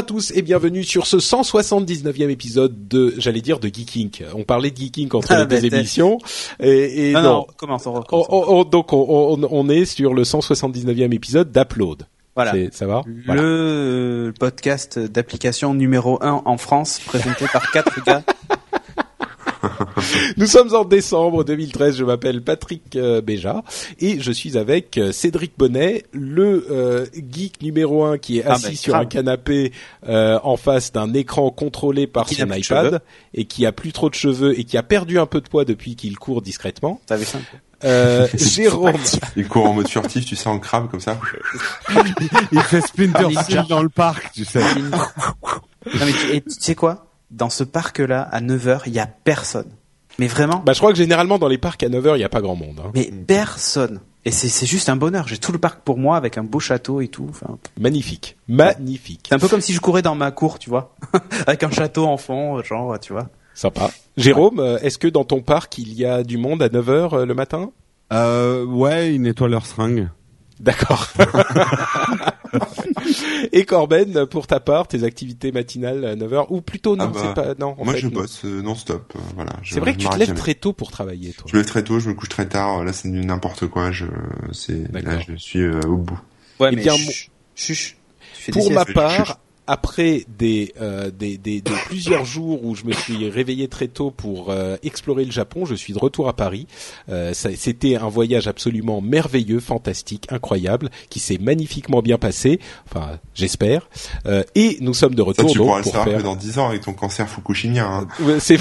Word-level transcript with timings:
À 0.00 0.02
tous 0.02 0.32
et 0.34 0.40
bienvenue 0.40 0.82
sur 0.82 1.06
ce 1.06 1.18
179e 1.18 2.30
épisode 2.30 2.88
de, 2.88 3.12
j'allais 3.18 3.42
dire 3.42 3.58
de 3.60 3.68
Geeking. 3.68 4.22
On 4.34 4.44
parlait 4.44 4.70
de 4.70 4.76
Geeking 4.78 5.10
entre 5.14 5.32
Ah, 5.32 5.40
les 5.40 5.60
deux 5.60 5.68
bah, 5.68 5.76
émissions 5.76 6.16
et, 6.58 7.10
et 7.10 7.12
Non, 7.12 7.20
non. 7.22 7.28
non, 7.32 7.46
commence, 7.58 7.86
on 7.86 7.92
recommence. 7.92 8.26
On- 8.30 8.34
on- 8.50 8.60
on- 8.60 8.64
donc 8.64 8.94
on, 8.94 9.68
est 9.68 9.84
sur 9.84 10.14
le 10.14 10.22
179e 10.24 11.12
épisode 11.12 11.52
d'Upload. 11.52 12.04
Voilà. 12.34 12.54
Ça 12.72 12.86
va? 12.86 13.02
Voilà. 13.26 13.42
Le 13.42 14.32
podcast 14.40 14.98
d'application 14.98 15.74
numéro 15.74 16.18
1 16.22 16.42
en 16.46 16.56
France, 16.56 17.00
présenté 17.04 17.44
par 17.52 17.70
quatre 17.70 18.02
gars. 18.04 18.22
Nous 20.36 20.46
sommes 20.46 20.74
en 20.74 20.84
décembre 20.84 21.44
2013. 21.44 21.96
Je 21.96 22.04
m'appelle 22.04 22.42
Patrick 22.42 22.96
euh, 22.96 23.20
Béja 23.20 23.62
et 24.00 24.20
je 24.20 24.32
suis 24.32 24.56
avec 24.58 24.98
euh, 24.98 25.12
Cédric 25.12 25.52
Bonnet, 25.58 26.04
le 26.12 26.66
euh, 26.70 27.06
geek 27.30 27.62
numéro 27.62 28.04
un 28.04 28.18
qui 28.18 28.38
est 28.38 28.44
Ah, 28.46 28.54
assis 28.54 28.66
ben, 28.68 28.76
sur 28.76 28.92
grave. 28.92 29.02
un 29.04 29.06
canapé 29.06 29.72
euh, 30.08 30.38
en 30.42 30.56
face 30.56 30.92
d'un 30.92 31.12
écran 31.14 31.50
contrôlé 31.50 32.06
par 32.06 32.26
Qui 32.26 32.36
son 32.36 32.50
iPad 32.52 33.00
et 33.34 33.44
qui 33.44 33.66
a 33.66 33.72
plus 33.72 33.92
trop 33.92 34.08
de 34.10 34.14
cheveux 34.14 34.58
et 34.58 34.64
qui 34.64 34.76
a 34.76 34.82
perdu 34.82 35.18
un 35.18 35.26
peu 35.26 35.40
de 35.40 35.48
poids 35.48 35.64
depuis 35.64 35.96
qu'il 35.96 36.16
court 36.18 36.42
discrètement. 36.42 37.00
T'avais 37.06 37.24
ça 37.24 37.38
Euh, 37.84 38.28
Jérôme, 38.34 38.92
Il 39.36 39.48
court 39.48 39.66
en 39.66 39.72
mode 39.72 39.88
furtif, 39.88 40.26
tu 40.26 40.36
sais, 40.36 40.48
en 40.48 40.58
crabe 40.58 40.90
comme 40.90 41.00
ça. 41.00 41.18
Il 42.52 42.60
fait 42.60 42.80
Splinter. 42.82 43.28
Cell 43.48 43.64
dans 43.68 43.82
le 43.82 43.88
parc, 43.88 44.32
tu 44.32 44.44
sais. 44.44 44.60
Non 44.60 46.04
mais 46.04 46.12
tu, 46.12 46.34
et 46.36 46.40
tu 46.42 46.50
sais 46.58 46.74
quoi? 46.74 47.06
Dans 47.30 47.50
ce 47.50 47.64
parc-là, 47.64 48.22
à 48.22 48.40
9h, 48.40 48.82
il 48.86 48.92
y 48.92 48.98
a 48.98 49.06
personne. 49.06 49.70
Mais 50.18 50.26
vraiment, 50.26 50.62
bah, 50.64 50.72
je 50.72 50.78
crois 50.78 50.92
que 50.92 50.98
généralement 50.98 51.38
dans 51.38 51.48
les 51.48 51.58
parcs 51.58 51.82
à 51.82 51.88
9h, 51.88 52.14
il 52.14 52.18
n'y 52.18 52.24
a 52.24 52.28
pas 52.28 52.40
grand 52.42 52.56
monde. 52.56 52.80
hein. 52.84 52.90
mais 52.94 53.10
personne. 53.26 54.00
Et 54.26 54.30
c'est 54.32 54.48
c'est 54.48 54.66
juste 54.66 54.88
un 54.90 54.96
bonheur. 54.96 55.26
J'ai 55.28 55.38
tout 55.38 55.52
le 55.52 55.58
parc 55.58 55.80
pour 55.82 55.96
moi 55.96 56.16
avec 56.18 56.36
un 56.36 56.42
beau 56.44 56.60
château 56.60 57.00
et 57.00 57.08
tout. 57.08 57.26
Enfin, 57.30 57.56
Magnifique. 57.78 58.36
Magnifique. 58.48 59.26
c'est 59.28 59.34
un 59.34 59.38
peu 59.38 59.48
comme 59.48 59.62
si 59.62 59.72
je 59.72 59.80
courais 59.80 60.02
dans 60.02 60.14
ma 60.14 60.30
cour, 60.30 60.58
tu 60.58 60.68
vois, 60.68 60.94
avec 61.46 61.62
un 61.62 61.70
château 61.70 62.04
en 62.06 62.16
fond, 62.18 62.62
genre, 62.62 62.98
tu 63.00 63.12
vois. 63.14 63.28
Sympa. 63.54 63.90
Jérôme, 64.16 64.60
euh, 64.60 64.78
est-ce 64.80 64.98
que 64.98 65.08
dans 65.08 65.24
ton 65.24 65.40
parc, 65.40 65.78
il 65.78 65.94
y 65.94 66.04
a 66.04 66.22
du 66.22 66.36
monde 66.36 66.62
à 66.62 66.68
9h 66.68 67.22
le 67.24 67.34
matin? 67.34 67.70
Euh, 68.12 68.64
ouais, 68.66 69.14
ils 69.14 69.22
nettoient 69.22 69.48
leurs 69.48 69.64
seringues. 69.66 70.08
D'accord. 70.60 71.08
Et 73.52 73.64
Corben, 73.64 74.26
pour 74.26 74.46
ta 74.46 74.60
part, 74.60 74.88
tes 74.88 75.04
activités 75.04 75.52
matinales 75.52 76.04
à 76.04 76.16
9h 76.16 76.46
ou 76.50 76.60
plutôt 76.60 76.96
non, 76.96 77.04
Ah 77.04 77.12
bah, 77.14 77.20
c'est 77.24 77.34
pas 77.34 77.54
non. 77.58 77.74
en 77.78 77.84
Moi, 77.84 77.94
fait, 77.94 78.00
je 78.00 78.08
non. 78.08 78.20
bosse 78.20 78.44
euh, 78.44 78.62
non-stop. 78.62 79.12
euh, 79.16 79.20
voilà. 79.34 79.52
C'est 79.64 79.80
vrai 79.80 79.94
que 79.94 79.98
tu 79.98 80.08
te 80.08 80.16
lèves 80.16 80.28
jamais. 80.28 80.38
très 80.40 80.54
tôt 80.54 80.72
pour 80.72 80.90
travailler, 80.90 81.32
toi. 81.32 81.46
Je 81.48 81.56
me 81.56 81.62
lève 81.62 81.68
très 81.70 81.82
tôt, 81.82 81.98
je 81.98 82.08
me 82.10 82.14
couche 82.14 82.28
très 82.28 82.46
tard. 82.46 82.84
Là, 82.84 82.92
c'est 82.92 83.08
n'importe 83.08 83.66
quoi. 83.68 83.90
Je, 83.90 84.06
c'est, 84.52 84.90
là, 84.92 85.18
je 85.26 85.34
suis 85.36 85.60
euh, 85.60 85.80
au 85.86 85.96
bout. 85.96 86.20
Ouais, 86.58 86.70
Eh 86.72 86.76
mais 86.76 86.82
bien, 86.82 86.96
chut, 86.96 87.30
chut. 87.54 87.96
Pour 88.52 88.70
ma 88.72 88.84
part, 88.84 89.38
après 89.72 90.24
des, 90.38 90.74
euh, 90.80 91.10
des, 91.10 91.38
des, 91.38 91.60
des 91.60 91.70
plusieurs 91.86 92.24
jours 92.24 92.64
où 92.64 92.74
je 92.74 92.84
me 92.84 92.92
suis 92.92 93.28
réveillé 93.30 93.68
très 93.68 93.86
tôt 93.88 94.10
pour 94.10 94.50
euh, 94.50 94.76
explorer 94.82 95.24
le 95.24 95.30
Japon, 95.30 95.64
je 95.64 95.74
suis 95.76 95.92
de 95.92 95.98
retour 95.98 96.28
à 96.28 96.32
Paris. 96.34 96.66
Euh, 97.08 97.32
ça- 97.32 97.50
C'était 97.56 97.94
un 97.96 98.08
voyage 98.08 98.48
absolument 98.48 99.00
merveilleux, 99.00 99.60
fantastique, 99.60 100.26
incroyable, 100.30 100.90
qui 101.08 101.20
s'est 101.20 101.38
magnifiquement 101.40 102.02
bien 102.02 102.18
passé. 102.18 102.58
Enfin, 102.86 103.18
j'espère. 103.34 103.88
Euh, 104.26 104.42
et 104.54 104.78
nous 104.80 104.94
sommes 104.94 105.14
de 105.14 105.22
Ça, 105.22 105.28
retour 105.28 105.50
tu 105.52 105.58
donc 105.58 105.66
pourras 105.68 105.78
le 105.78 105.82
pour 105.84 105.92
savoir 105.92 106.08
faire. 106.08 106.18
que 106.18 106.22
dans 106.24 106.36
10 106.36 106.58
ans 106.58 106.68
avec 106.68 106.80
ton 106.82 106.92
cancer 106.92 107.28
fukushimien. 107.28 108.06
Hein. 108.20 108.38
C'est 108.40 108.58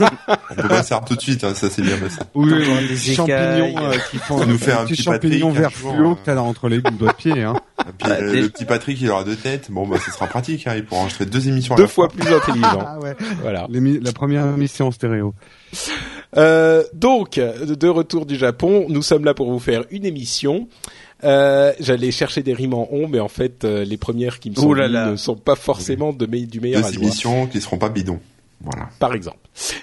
On 0.00 0.54
peut 0.54 0.68
pas 0.68 0.78
le 0.78 0.82
savoir 0.82 1.04
tout 1.04 1.14
de 1.16 1.20
suite. 1.20 1.44
Hein, 1.44 1.54
ça, 1.54 1.70
c'est 1.70 1.82
bien 1.82 1.96
passé. 1.98 2.18
Oui, 2.34 2.52
Entendre 2.52 2.80
oui, 2.80 2.88
des 2.88 3.14
champignons 3.14 3.74
euh, 3.78 3.96
qui 4.10 4.16
font 4.18 4.38
Ça 4.38 4.46
nous 4.46 4.58
fait 4.58 4.72
un 4.72 4.84
petit 4.84 5.02
champignons 5.02 5.48
Patrick, 5.52 5.60
vert 5.60 5.72
fluo 5.72 6.12
euh. 6.12 6.14
que 6.16 6.20
t'as 6.24 6.34
là 6.34 6.42
entre 6.42 6.68
les 6.68 6.80
doigts 6.80 7.08
de 7.12 7.16
pied, 7.16 7.42
hein. 7.42 7.54
Et 7.80 7.92
puis, 7.98 8.08
Bah, 8.10 8.16
euh, 8.20 8.32
le 8.42 8.48
petit 8.50 8.64
Patrick, 8.64 9.00
il 9.00 9.10
aura 9.10 9.24
deux 9.24 9.36
têtes. 9.36 9.68
Bon, 9.70 9.86
bah, 9.86 9.96
ce 10.04 10.10
sera 10.10 10.26
pratique. 10.26 10.39
Hein, 10.66 10.74
il 10.76 10.84
pourra 10.84 11.00
enregistrer 11.02 11.26
deux 11.26 11.48
émissions. 11.48 11.74
à 11.74 11.76
deux 11.76 11.82
la 11.84 11.88
fois 11.88 12.08
plus 12.08 12.26
intelligent. 12.32 12.78
Ah 12.86 12.98
ouais. 13.00 13.14
Voilà. 13.42 13.66
La 13.70 14.12
première 14.12 14.46
émission 14.46 14.88
en 14.88 14.90
stéréo. 14.90 15.34
Euh, 16.36 16.84
donc, 16.94 17.36
de 17.38 17.88
retour 17.88 18.26
du 18.26 18.36
Japon, 18.36 18.86
nous 18.88 19.02
sommes 19.02 19.24
là 19.24 19.34
pour 19.34 19.50
vous 19.50 19.58
faire 19.58 19.84
une 19.90 20.04
émission. 20.04 20.68
Euh, 21.24 21.72
J'allais 21.80 22.10
chercher 22.12 22.42
des 22.42 22.54
rimes 22.54 22.74
en 22.74 22.88
on, 22.90 23.08
mais 23.08 23.20
en 23.20 23.28
fait, 23.28 23.64
euh, 23.64 23.84
les 23.84 23.96
premières 23.96 24.38
qui 24.40 24.50
me 24.50 24.54
sont 24.54 24.72
là 24.72 25.10
ne 25.10 25.16
sont 25.16 25.36
pas 25.36 25.54
forcément 25.56 26.12
de 26.12 26.26
me- 26.26 26.46
du 26.46 26.60
meilleur 26.60 26.80
Deux 26.82 26.88
aloi, 26.88 27.02
émissions 27.02 27.46
qui 27.46 27.60
seront 27.60 27.78
pas 27.78 27.88
bidons. 27.90 28.20
Voilà. 28.62 28.88
par 28.98 29.14
exemple. 29.14 29.38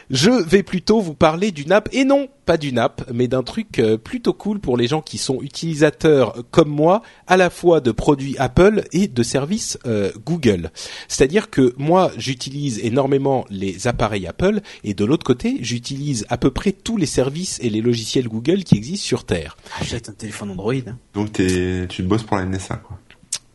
Je 0.09 0.29
vais 0.29 0.63
plutôt 0.63 1.01
vous 1.01 1.13
parler 1.13 1.51
d'une 1.51 1.71
app, 1.71 1.89
et 1.91 2.05
non, 2.05 2.27
pas 2.45 2.57
d'une 2.57 2.77
app, 2.79 3.09
mais 3.13 3.27
d'un 3.27 3.43
truc 3.43 3.79
euh, 3.79 3.97
plutôt 3.97 4.33
cool 4.33 4.59
pour 4.59 4.77
les 4.77 4.87
gens 4.87 5.01
qui 5.01 5.17
sont 5.17 5.41
utilisateurs 5.41 6.35
comme 6.51 6.69
moi, 6.69 7.01
à 7.27 7.37
la 7.37 7.49
fois 7.49 7.81
de 7.81 7.91
produits 7.91 8.35
Apple 8.37 8.83
et 8.91 9.07
de 9.07 9.23
services 9.23 9.77
euh, 9.85 10.11
Google. 10.25 10.71
C'est-à-dire 11.07 11.49
que 11.49 11.73
moi, 11.77 12.11
j'utilise 12.17 12.79
énormément 12.83 13.45
les 13.49 13.87
appareils 13.87 14.27
Apple, 14.27 14.61
et 14.83 14.93
de 14.93 15.05
l'autre 15.05 15.25
côté, 15.25 15.57
j'utilise 15.61 16.25
à 16.29 16.37
peu 16.37 16.51
près 16.51 16.71
tous 16.71 16.97
les 16.97 17.05
services 17.07 17.59
et 17.61 17.69
les 17.69 17.81
logiciels 17.81 18.27
Google 18.27 18.63
qui 18.63 18.75
existent 18.77 19.05
sur 19.05 19.25
Terre. 19.25 19.57
Achète 19.81 20.09
un 20.09 20.13
téléphone 20.13 20.51
Android. 20.51 20.73
hein. 20.73 20.97
Donc, 21.13 21.33
t'es, 21.33 21.87
tu 21.89 22.03
bosses 22.03 22.23
pour 22.23 22.37
la 22.37 22.45
NSA, 22.45 22.75
quoi. 22.77 22.99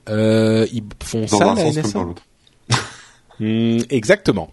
Euh, 0.08 0.66
ils 0.72 0.82
font 1.02 1.20
Dans 1.22 1.38
ça, 1.38 1.50
un 1.52 1.54
la 1.54 1.62
sens 1.62 1.76
NSA 1.76 1.82
comme 1.82 1.92
dans 1.92 2.04
l'autre. 2.04 2.22
Hmm, 3.40 3.78
exactement. 3.88 4.52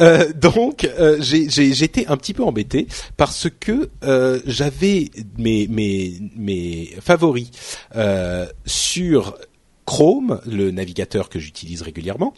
Euh, 0.00 0.32
donc 0.32 0.84
euh, 0.84 1.16
j'ai- 1.20 1.48
j'ai- 1.48 1.72
j'étais 1.74 2.06
un 2.06 2.16
petit 2.16 2.34
peu 2.34 2.44
embêté 2.44 2.86
parce 3.16 3.48
que 3.60 3.90
euh, 4.04 4.40
j'avais 4.46 5.10
mes, 5.38 5.66
mes, 5.68 6.20
mes 6.36 6.86
favoris 7.00 7.50
euh, 7.96 8.46
sur 8.66 9.36
Chrome, 9.84 10.40
le 10.46 10.70
navigateur 10.70 11.28
que 11.28 11.40
j'utilise 11.40 11.82
régulièrement, 11.82 12.34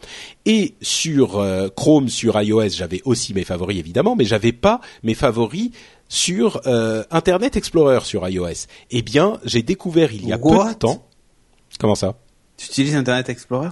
et 0.46 0.74
sur 0.80 1.38
euh, 1.38 1.68
Chrome 1.68 2.08
sur 2.08 2.40
iOS, 2.40 2.70
j'avais 2.70 3.02
aussi 3.04 3.34
mes 3.34 3.44
favoris 3.44 3.78
évidemment, 3.78 4.16
mais 4.16 4.24
j'avais 4.24 4.52
pas 4.52 4.80
mes 5.02 5.12
favoris 5.14 5.70
sur 6.08 6.62
euh, 6.66 7.04
Internet 7.10 7.56
Explorer 7.56 8.00
sur 8.04 8.26
iOS. 8.28 8.66
Eh 8.90 9.02
bien, 9.02 9.38
j'ai 9.44 9.62
découvert 9.62 10.12
il 10.12 10.26
y 10.26 10.32
a 10.32 10.38
peu 10.38 10.44
What? 10.48 10.70
de 10.72 10.78
temps. 10.78 11.06
Comment 11.78 11.94
ça? 11.94 12.14
Tu 12.56 12.66
utilises 12.66 12.96
Internet 12.96 13.28
Explorer? 13.28 13.68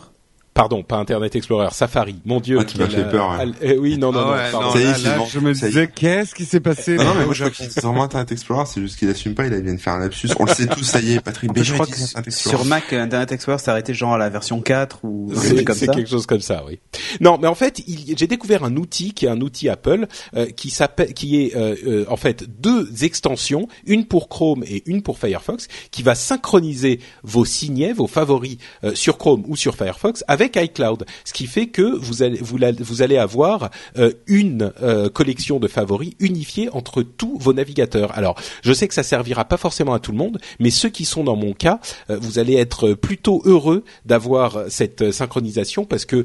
Pardon, 0.54 0.82
pas 0.82 0.96
Internet 0.96 1.34
Explorer, 1.34 1.68
Safari. 1.72 2.16
Mon 2.26 2.38
Dieu, 2.38 2.58
Ah, 2.60 2.64
tu 2.64 2.76
m'as 2.76 2.86
quel, 2.86 3.04
fait 3.04 3.10
peur, 3.10 3.32
euh, 3.32 3.38
al- 3.38 3.54
euh, 3.64 3.76
oui, 3.78 3.96
non, 3.96 4.12
non, 4.12 4.20
non. 4.20 4.26
Ah 4.32 4.36
ouais, 4.36 4.50
pardon. 4.52 4.66
non, 4.66 4.72
Ça 4.74 4.78
y 4.80 4.82
est, 4.82 4.86
là, 4.86 4.94
c'est 4.98 5.04
là, 5.08 5.16
bon, 5.18 5.24
je 5.24 5.38
me 5.40 5.52
disais, 5.54 5.88
qu'est-ce 5.88 6.34
qui 6.34 6.44
s'est 6.44 6.60
passé 6.60 6.96
Non, 6.96 7.14
mais 7.18 7.24
moi, 7.24 7.32
je 7.32 7.44
crois 7.44 7.50
qu'il 7.50 7.70
c'est 7.70 7.80
vraiment 7.82 8.02
Internet 8.02 8.32
Explorer, 8.32 8.64
c'est 8.66 8.82
juste 8.82 8.98
qu'il 8.98 9.08
assume 9.08 9.34
pas, 9.34 9.46
il 9.46 9.54
vient 9.62 9.72
de 9.74 9.80
faire 9.80 9.94
un 9.94 10.00
lapsus. 10.00 10.28
On 10.38 10.44
le 10.44 10.52
sait 10.52 10.66
tous, 10.66 10.84
ça 10.84 11.00
y 11.00 11.14
est, 11.14 11.20
Patrick 11.20 11.50
En 11.50 11.54
plus, 11.54 11.64
je 11.64 11.72
Béja 11.72 11.84
crois 11.84 12.22
que 12.22 12.30
sur 12.30 12.64
Mac, 12.66 12.92
euh, 12.92 13.02
Internet 13.02 13.32
Explorer 13.32 13.58
s'est 13.58 13.70
arrêté 13.70 13.94
genre 13.94 14.12
à 14.12 14.18
la 14.18 14.28
version 14.28 14.60
4 14.60 14.98
ou 15.04 15.32
C'est 15.34 15.64
comme 15.64 15.74
c'est 15.74 15.86
ça. 15.86 15.94
quelque 15.94 16.10
chose 16.10 16.26
comme 16.26 16.40
ça, 16.42 16.62
oui. 16.66 16.78
Non, 17.22 17.38
mais 17.40 17.48
en 17.48 17.54
fait, 17.54 17.80
j'ai 18.14 18.26
découvert 18.26 18.62
un 18.64 18.76
outil 18.76 19.14
qui 19.14 19.24
est 19.24 19.30
un 19.30 19.40
outil 19.40 19.70
Apple 19.70 20.06
euh, 20.36 20.46
qui 20.50 20.68
s'appelle, 20.68 21.14
qui 21.14 21.42
est 21.46 21.56
euh, 21.56 21.74
euh, 21.86 22.04
en 22.10 22.16
fait 22.16 22.44
deux 22.60 23.04
extensions, 23.04 23.68
une 23.86 24.04
pour 24.06 24.28
Chrome 24.28 24.64
et 24.66 24.82
une 24.84 25.02
pour 25.02 25.18
Firefox, 25.18 25.66
qui 25.90 26.02
va 26.02 26.14
synchroniser 26.14 27.00
vos 27.22 27.46
signets, 27.46 27.94
vos 27.94 28.06
favoris 28.06 28.58
euh, 28.84 28.94
sur 28.94 29.16
Chrome 29.16 29.44
ou 29.48 29.56
sur 29.56 29.74
Firefox 29.76 30.24
avec 30.28 30.41
iCloud, 30.46 31.04
ce 31.24 31.32
qui 31.32 31.46
fait 31.46 31.66
que 31.66 31.82
vous 31.82 32.22
allez 32.22 32.38
vous, 32.40 33.02
allez 33.02 33.16
avoir 33.16 33.70
euh, 33.98 34.12
une 34.26 34.72
euh, 34.82 35.08
collection 35.08 35.58
de 35.58 35.68
favoris 35.68 36.12
unifiée 36.20 36.68
entre 36.72 37.02
tous 37.02 37.36
vos 37.38 37.52
navigateurs. 37.52 38.16
Alors, 38.16 38.36
je 38.62 38.72
sais 38.72 38.88
que 38.88 38.94
ça 38.94 39.02
servira 39.02 39.44
pas 39.44 39.56
forcément 39.56 39.94
à 39.94 40.00
tout 40.00 40.12
le 40.12 40.18
monde, 40.18 40.38
mais 40.58 40.70
ceux 40.70 40.88
qui 40.88 41.04
sont 41.04 41.24
dans 41.24 41.36
mon 41.36 41.52
cas, 41.52 41.80
euh, 42.10 42.18
vous 42.20 42.38
allez 42.38 42.54
être 42.56 42.94
plutôt 42.94 43.42
heureux 43.44 43.84
d'avoir 44.06 44.64
cette 44.68 45.12
synchronisation 45.12 45.84
parce 45.84 46.04
que 46.04 46.22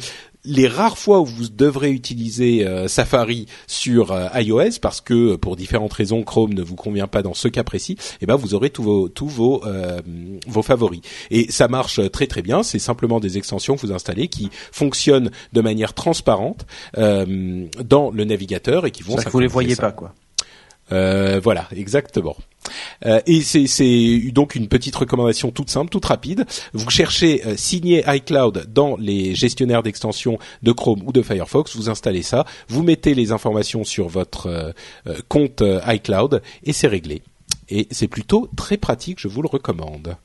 les 0.47 0.67
rares 0.67 0.97
fois 0.97 1.19
où 1.19 1.25
vous 1.25 1.49
devrez 1.49 1.91
utiliser 1.91 2.65
euh, 2.65 2.87
Safari 2.87 3.45
sur 3.67 4.11
euh, 4.11 4.27
iOS 4.35 4.79
parce 4.81 5.01
que 5.01 5.33
euh, 5.33 5.37
pour 5.37 5.55
différentes 5.55 5.93
raisons 5.93 6.23
Chrome 6.23 6.53
ne 6.53 6.61
vous 6.61 6.75
convient 6.75 7.07
pas 7.07 7.21
dans 7.21 7.33
ce 7.33 7.47
cas 7.47 7.63
précis, 7.63 7.97
eh 8.21 8.25
ben 8.25 8.35
vous 8.35 8.53
aurez 8.53 8.69
tous 8.69 8.83
vos 8.83 9.09
tous 9.09 9.27
vos 9.27 9.63
euh, 9.65 9.99
vos 10.47 10.61
favoris 10.61 11.01
et 11.29 11.51
ça 11.51 11.67
marche 11.67 11.99
très 12.11 12.27
très 12.27 12.41
bien. 12.41 12.63
C'est 12.63 12.79
simplement 12.79 13.19
des 13.19 13.37
extensions 13.37 13.75
que 13.75 13.81
vous 13.81 13.93
installez 13.93 14.29
qui 14.29 14.49
fonctionnent 14.71 15.31
de 15.53 15.61
manière 15.61 15.93
transparente 15.93 16.65
euh, 16.97 17.65
dans 17.83 18.09
le 18.11 18.23
navigateur 18.23 18.85
et 18.85 18.91
qui 18.91 19.03
vont. 19.03 19.17
Ça, 19.17 19.29
vous 19.29 19.39
les 19.39 19.47
voyez 19.47 19.75
ça. 19.75 19.83
pas, 19.83 19.91
quoi. 19.91 20.13
Euh, 20.91 21.39
voilà, 21.43 21.67
exactement. 21.75 22.35
Euh, 23.05 23.21
et 23.25 23.41
c'est, 23.41 24.31
donc 24.31 24.55
une 24.55 24.67
petite 24.67 24.95
recommandation 24.95 25.51
toute 25.51 25.69
simple, 25.69 25.89
toute 25.89 26.05
rapide. 26.05 26.45
Vous 26.73 26.89
cherchez 26.89 27.45
euh, 27.45 27.55
signer 27.55 28.03
iCloud 28.07 28.67
dans 28.73 28.97
les 28.97 29.35
gestionnaires 29.35 29.83
d'extensions 29.83 30.37
de 30.63 30.71
Chrome 30.71 31.01
ou 31.05 31.11
de 31.11 31.21
Firefox, 31.21 31.75
vous 31.75 31.89
installez 31.89 32.23
ça, 32.23 32.45
vous 32.67 32.83
mettez 32.83 33.13
les 33.13 33.31
informations 33.31 33.83
sur 33.83 34.07
votre 34.07 34.47
euh, 34.47 35.17
compte 35.27 35.63
iCloud 35.87 36.41
et 36.63 36.73
c'est 36.73 36.87
réglé. 36.87 37.21
Et 37.69 37.87
c'est 37.91 38.07
plutôt 38.07 38.49
très 38.55 38.77
pratique, 38.77 39.19
je 39.19 39.27
vous 39.27 39.41
le 39.41 39.49
recommande. 39.49 40.15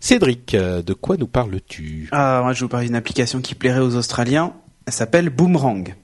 Cédric, 0.00 0.56
de 0.56 0.92
quoi 0.94 1.16
nous 1.16 1.26
parles-tu? 1.26 2.08
Ah, 2.10 2.40
moi 2.42 2.54
je 2.54 2.64
vous 2.64 2.68
parler 2.68 2.86
d'une 2.86 2.96
application 2.96 3.40
qui 3.40 3.54
plairait 3.54 3.80
aux 3.80 3.96
Australiens. 3.96 4.54
Elle 4.86 4.92
s'appelle 4.94 5.28
Boomerang. 5.28 5.94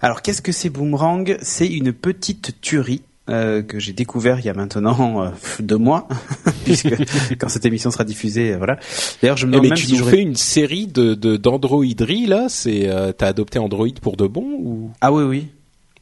Alors 0.00 0.22
qu'est-ce 0.22 0.42
que 0.42 0.52
c'est 0.52 0.70
Boomerang? 0.70 1.36
C'est 1.42 1.66
une 1.66 1.92
petite 1.92 2.60
tuerie 2.60 3.02
euh, 3.28 3.62
que 3.62 3.78
j'ai 3.80 3.92
découvert 3.92 4.38
il 4.38 4.44
y 4.44 4.48
a 4.48 4.54
maintenant 4.54 5.22
euh, 5.24 5.28
deux 5.58 5.78
mois, 5.78 6.06
puisque 6.64 6.94
quand 7.38 7.48
cette 7.48 7.64
émission 7.66 7.90
sera 7.90 8.04
diffusée, 8.04 8.52
euh, 8.52 8.56
voilà. 8.58 8.78
D'ailleurs, 9.20 9.36
je 9.36 9.46
me 9.46 9.52
Eh, 9.52 9.54
demande 9.56 9.62
mais 9.64 9.68
même 9.70 9.78
tu 9.78 9.86
si 9.86 9.92
nous 9.92 9.98
j'aurais- 9.98 10.10
fais 10.12 10.22
une 10.22 10.36
série 10.36 10.86
de, 10.86 11.14
là, 12.26 12.46
c'est 12.48 12.88
euh, 12.88 13.12
t'as 13.12 13.26
adopté 13.28 13.58
Android 13.58 13.88
pour 14.00 14.16
de 14.16 14.26
bon 14.28 14.44
ou? 14.60 14.90
Ah 15.00 15.12
oui, 15.12 15.24
oui. 15.24 15.48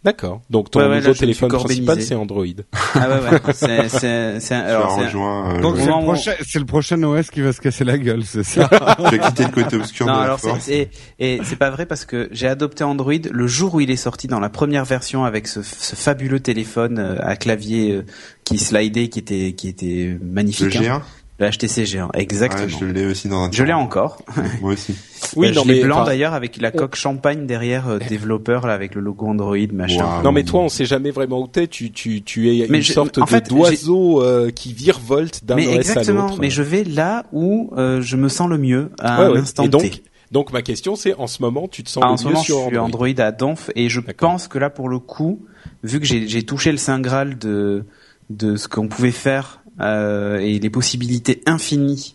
D'accord. 0.04 0.42
Donc 0.50 0.70
ton 0.70 0.80
Ouais, 0.80 0.96
nouveau 1.00 1.14
téléphone 1.14 1.48
principal 1.48 2.02
c'est 2.02 2.14
Android. 2.14 2.44
Ah 2.96 3.08
ouais, 3.08 3.30
ouais. 3.30 3.40
C'est, 3.54 3.88
c'est, 3.88 4.38
c'est, 4.40 4.54
alors, 4.54 4.96
rejoint. 4.98 5.56
euh, 5.56 5.60
Donc 5.60 5.76
c'est 5.78 5.86
le 5.86 6.02
prochain, 6.04 6.32
c'est 6.46 6.58
le 6.60 6.64
prochain 6.66 7.02
OS 7.02 7.30
qui 7.30 7.40
va 7.40 7.52
se 7.52 7.60
casser 7.60 7.84
la 7.84 7.98
gueule, 7.98 8.22
c'est 8.24 8.44
ça 8.44 8.68
tu 9.08 9.14
as 9.14 9.18
quitté 9.18 9.44
le 9.44 9.50
côté 9.50 9.76
obscur 9.76 10.06
Non, 10.06 10.12
de 10.14 10.18
alors 10.18 10.38
c'est, 10.38 10.48
force. 10.48 10.62
c'est- 10.62 10.90
et 11.18 11.40
c'est 11.42 11.56
pas 11.56 11.70
vrai 11.70 11.86
parce 11.86 12.04
que 12.04 12.28
j'ai 12.30 12.46
adopté 12.46 12.84
Android 12.84 13.12
le 13.30 13.46
jour 13.46 13.74
où 13.74 13.80
il 13.80 13.90
est 13.90 13.96
sorti 13.96 14.28
dans 14.28 14.38
la 14.40 14.48
première 14.50 14.84
version 14.84 15.24
avec 15.24 15.48
ce, 15.48 15.62
ce 15.62 15.96
fabuleux 15.96 16.38
téléphone 16.40 16.98
euh, 16.98 17.16
à 17.20 17.34
clavier 17.36 17.92
euh, 17.92 18.04
qui 18.44 18.58
slidait, 18.58 19.08
qui 19.08 19.18
était 19.18 19.52
qui 19.54 19.68
était 19.68 20.16
Le 20.20 20.24
magnifique. 20.24 20.76
hein. 20.76 21.02
G1 21.40 21.44
Le 21.44 21.50
HTC 21.50 21.82
G1, 21.84 22.02
Ouais, 22.04 22.10
exactement. 22.22 22.68
je 22.68 22.84
l'ai 22.84 23.06
aussi 23.06 23.28
dans 23.28 23.42
un 23.44 23.50
je 23.50 23.62
l'ai 23.64 23.72
encore. 23.72 24.18
Moi 24.62 24.72
aussi. 24.74 24.94
Oui, 25.36 25.48
Euh, 25.48 25.52
non 25.52 25.62
je 25.62 25.68
l'ai 25.68 25.74
mais 25.80 25.84
blanc 25.86 26.04
d'ailleurs 26.04 26.34
avec 26.34 26.60
la 26.60 26.70
coque 26.70 26.94
champagne 26.96 27.46
derrière 27.46 27.88
euh, 27.88 27.98
développeur 28.08 28.66
là 28.66 28.74
avec 28.74 28.94
le 28.94 29.00
logo 29.00 29.26
Android 29.26 29.56
machin. 29.72 30.22
Non 30.22 30.30
mais 30.32 30.44
toi 30.44 30.60
on 30.60 30.68
sait 30.68 30.84
jamais 30.84 31.10
vraiment 31.10 31.40
où 31.40 31.48
t'es, 31.48 31.66
tu 31.66 31.90
tu 31.90 32.22
tu 32.22 32.50
es 32.56 32.66
Mais 32.68 32.78
une 32.78 32.84
je- 32.84 32.92
sorte 32.92 33.18
en 33.18 33.24
d'oiseau 33.48 34.22
euh, 34.22 34.50
qui 34.50 34.72
virevolte 34.72 35.44
d'un 35.44 35.56
Mais 35.56 35.66
OS 35.66 35.72
à 35.72 35.76
exactement. 35.76 36.22
l'autre. 36.28 36.38
Mais 36.40 36.50
je 36.50 36.62
vais 36.62 36.84
là 36.84 37.24
où 37.32 37.70
euh, 37.76 38.00
je 38.00 38.16
me 38.16 38.28
sens 38.28 38.48
le 38.48 38.58
mieux 38.58 38.90
à 39.00 39.20
Ouais, 39.20 39.26
un 39.26 39.30
ouais. 39.42 39.68
donc 39.68 39.82
T. 39.82 40.02
donc 40.30 40.52
ma 40.52 40.62
question 40.62 40.94
c'est 40.94 41.14
en 41.14 41.26
ce 41.26 41.42
moment 41.42 41.66
tu 41.66 41.82
te 41.82 41.90
sens 41.90 42.04
Ah, 42.06 42.10
en 42.10 42.12
le 42.12 42.16
ce 42.18 42.24
mieux 42.24 42.30
moment, 42.30 42.42
je 42.42 42.46
sur 42.52 42.66
suis 42.66 42.78
Android. 42.78 43.08
Android 43.08 43.24
à 43.24 43.32
donf 43.32 43.70
et 43.74 43.88
je 43.88 44.00
pense 44.00 44.46
que 44.46 44.58
là, 44.58 44.70
pour 44.70 44.88
le 44.88 44.98
coup, 45.00 45.44
vu 45.82 45.98
que 45.98 46.06
j'ai 46.06 46.28
j'ai 46.28 46.42
touché 46.44 46.70
le 46.70 46.78
saint 46.78 47.00
graal 47.00 47.38
de 47.38 47.84
de 48.30 48.56
ce 48.56 48.68
qu'on 48.68 48.88
pouvait 48.88 49.10
faire 49.10 49.62
euh, 49.80 50.38
et 50.38 50.58
les 50.58 50.70
possibilités 50.70 51.42
infinies 51.46 52.14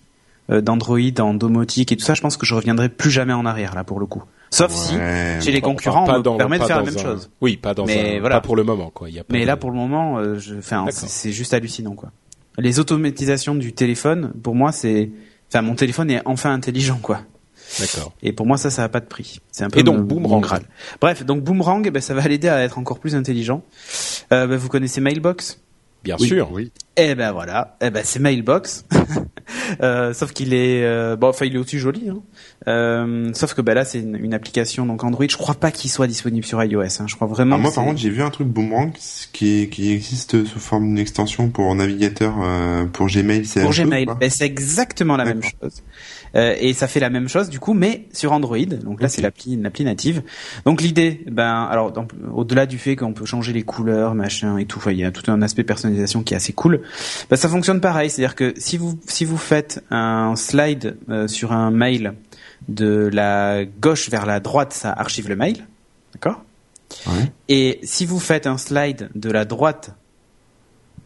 euh, 0.49 0.61
d'Android 0.61 0.99
en 1.19 1.33
domotique 1.33 1.91
et 1.91 1.97
tout 1.97 2.05
ça, 2.05 2.13
je 2.13 2.21
pense 2.21 2.37
que 2.37 2.45
je 2.45 2.55
reviendrai 2.55 2.89
plus 2.89 3.11
jamais 3.11 3.33
en 3.33 3.45
arrière 3.45 3.75
là 3.75 3.83
pour 3.83 3.99
le 3.99 4.05
coup. 4.05 4.23
Sauf 4.51 4.71
si 4.71 4.93
chez 5.41 5.51
les 5.51 5.61
concurrents, 5.61 6.05
on 6.09 6.17
me 6.17 6.23
dans- 6.23 6.35
permet 6.37 6.57
de 6.57 6.63
faire 6.63 6.79
la 6.79 6.83
même 6.85 6.97
un- 6.97 7.01
chose. 7.01 7.29
Oui, 7.39 7.55
pas 7.57 7.75
dans 7.75 7.85
Mais 7.85 8.17
un, 8.17 8.19
voilà. 8.19 8.37
pas 8.37 8.41
pour 8.41 8.55
le 8.55 8.63
moment 8.63 8.89
quoi. 8.91 9.09
Y 9.09 9.19
a 9.19 9.23
pas 9.23 9.33
Mais 9.33 9.41
de- 9.41 9.45
là, 9.45 9.57
pour 9.57 9.69
le 9.69 9.75
moment, 9.77 10.17
euh, 10.17 10.39
je, 10.39 10.55
enfin, 10.55 10.85
c'est 10.91 11.31
juste 11.31 11.53
hallucinant 11.53 11.93
quoi. 11.93 12.11
Les 12.57 12.79
automatisations 12.79 13.53
du 13.55 13.73
téléphone, 13.73 14.33
pour 14.41 14.55
moi, 14.55 14.71
c'est, 14.71 15.11
enfin, 15.49 15.61
mon 15.61 15.75
téléphone 15.75 16.09
est 16.09 16.21
enfin 16.25 16.51
intelligent 16.51 16.97
quoi. 17.01 17.21
D'accord. 17.79 18.11
Et 18.23 18.33
pour 18.33 18.47
moi, 18.47 18.57
ça, 18.57 18.71
ça 18.71 18.81
n'a 18.81 18.89
pas 18.89 18.99
de 18.99 19.05
prix. 19.05 19.39
C'est 19.51 19.63
un 19.63 19.69
peu 19.69 19.79
Et 19.79 19.83
donc, 19.83 20.01
Boomerang. 20.01 20.43
Bref, 20.99 21.23
donc 21.23 21.43
Boomerang, 21.43 21.87
ben, 21.91 22.01
ça 22.01 22.15
va 22.15 22.27
l'aider 22.27 22.49
à 22.49 22.63
être 22.63 22.79
encore 22.79 22.97
plus 22.97 23.13
intelligent. 23.15 23.61
Euh, 24.33 24.47
ben, 24.47 24.57
vous 24.57 24.67
connaissez 24.69 24.99
Mailbox? 25.01 25.61
Bien 26.03 26.15
Oui, 26.19 26.27
sûr. 26.27 26.49
Oui. 26.51 26.71
Eh 26.95 27.15
ben 27.15 27.31
voilà, 27.31 27.77
eh 27.81 27.89
ben 27.89 28.01
c'est 28.03 28.19
Mailbox. 28.19 28.85
Euh, 29.81 30.13
sauf 30.13 30.31
qu'il 30.31 30.53
est, 30.53 30.83
euh, 30.83 31.15
bon, 31.15 31.29
enfin 31.29 31.45
il 31.45 31.55
est 31.55 31.57
aussi 31.57 31.79
joli. 31.79 32.09
Hein. 32.09 32.19
Euh, 32.67 33.31
sauf 33.33 33.53
que 33.55 33.61
ben 33.61 33.73
là 33.73 33.83
c'est 33.85 33.99
une, 33.99 34.15
une 34.15 34.33
application 34.33 34.85
donc 34.85 35.03
Android. 35.03 35.25
Je 35.27 35.37
crois 35.37 35.55
pas 35.55 35.71
qu'il 35.71 35.89
soit 35.89 36.05
disponible 36.07 36.45
sur 36.45 36.63
iOS. 36.63 36.81
Hein. 36.83 37.05
Je 37.07 37.15
crois 37.15 37.27
vraiment. 37.27 37.55
Ah, 37.55 37.59
moi, 37.59 37.71
par 37.71 37.83
contre, 37.83 37.99
j'ai 37.99 38.09
vu 38.09 38.21
un 38.21 38.29
truc 38.29 38.47
Boomerang 38.47 38.91
qui, 39.31 39.69
qui 39.69 39.91
existe 39.91 40.45
sous 40.45 40.59
forme 40.59 40.85
d'une 40.85 40.99
extension 40.99 41.49
pour 41.49 41.73
navigateur 41.73 42.35
euh, 42.43 42.85
pour 42.85 43.07
Gmail. 43.07 43.43
Pour 43.61 43.71
Gmail, 43.71 44.05
ben, 44.19 44.29
c'est 44.29 44.45
exactement 44.45 45.17
la 45.17 45.25
même 45.25 45.41
chose. 45.41 45.83
Euh, 46.35 46.55
et 46.59 46.73
ça 46.73 46.87
fait 46.87 46.99
la 46.99 47.09
même 47.09 47.27
chose 47.27 47.49
du 47.49 47.59
coup, 47.59 47.73
mais 47.73 48.05
sur 48.13 48.31
Android. 48.31 48.57
Donc 48.65 49.01
là, 49.01 49.09
c'est 49.09 49.21
l'appli, 49.21 49.55
l'appli 49.55 49.83
native. 49.83 50.21
Donc 50.65 50.81
l'idée, 50.81 51.23
ben, 51.27 51.63
alors 51.69 51.93
au-delà 52.33 52.65
du 52.65 52.77
fait 52.77 52.95
qu'on 52.95 53.13
peut 53.13 53.25
changer 53.25 53.53
les 53.53 53.63
couleurs, 53.63 54.15
machin 54.15 54.57
et 54.57 54.65
tout, 54.65 54.81
il 54.89 54.97
y 54.97 55.03
a 55.05 55.11
tout 55.11 55.29
un 55.31 55.41
aspect 55.41 55.63
personnalisation 55.63 56.23
qui 56.23 56.33
est 56.33 56.37
assez 56.37 56.53
cool. 56.53 56.81
Ben, 57.29 57.35
ça 57.35 57.49
fonctionne 57.49 57.81
pareil, 57.81 58.09
c'est-à-dire 58.09 58.35
que 58.35 58.53
si 58.57 58.77
vous 58.77 58.99
si 59.07 59.25
vous 59.25 59.37
faites 59.37 59.83
un 59.89 60.35
slide 60.35 60.97
euh, 61.09 61.27
sur 61.27 61.51
un 61.51 61.71
mail 61.71 62.13
de 62.67 63.09
la 63.11 63.65
gauche 63.65 64.09
vers 64.09 64.25
la 64.25 64.39
droite, 64.39 64.73
ça 64.73 64.91
archive 64.91 65.29
le 65.29 65.35
mail, 65.35 65.65
d'accord? 66.13 66.43
Ouais. 67.07 67.31
Et 67.47 67.79
si 67.83 68.05
vous 68.05 68.19
faites 68.19 68.47
un 68.47 68.57
slide 68.57 69.09
de 69.15 69.31
la 69.31 69.45
droite 69.45 69.93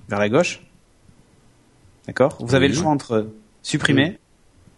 vers 0.10 0.20
la 0.20 0.30
gauche, 0.30 0.62
d'accord? 2.08 2.38
Vous 2.40 2.56
avez 2.56 2.68
Oui. 2.68 2.74
le 2.74 2.78
choix 2.80 2.92
entre 2.92 3.28
supprimer, 3.62 4.18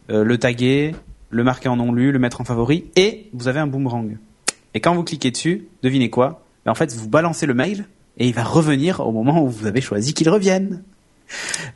euh, 0.09 0.23
le 0.23 0.37
taguer, 0.37 0.95
le 1.29 1.43
marquer 1.43 1.69
en 1.69 1.77
non 1.77 1.91
lu, 1.91 2.11
le 2.11 2.19
mettre 2.19 2.41
en 2.41 2.43
favori, 2.45 2.85
et 2.95 3.29
vous 3.33 3.47
avez 3.47 3.59
un 3.59 3.67
boomerang. 3.67 4.17
Et 4.73 4.79
quand 4.81 4.93
vous 4.95 5.03
cliquez 5.03 5.31
dessus, 5.31 5.67
devinez 5.83 6.09
quoi? 6.09 6.43
Ben, 6.65 6.71
En 6.71 6.75
fait, 6.75 6.93
vous 6.93 7.07
balancez 7.09 7.45
le 7.45 7.53
mail 7.53 7.85
et 8.17 8.27
il 8.27 8.33
va 8.33 8.43
revenir 8.43 8.99
au 9.01 9.11
moment 9.11 9.41
où 9.43 9.49
vous 9.49 9.67
avez 9.67 9.81
choisi 9.81 10.13
qu'il 10.13 10.29
revienne. 10.29 10.83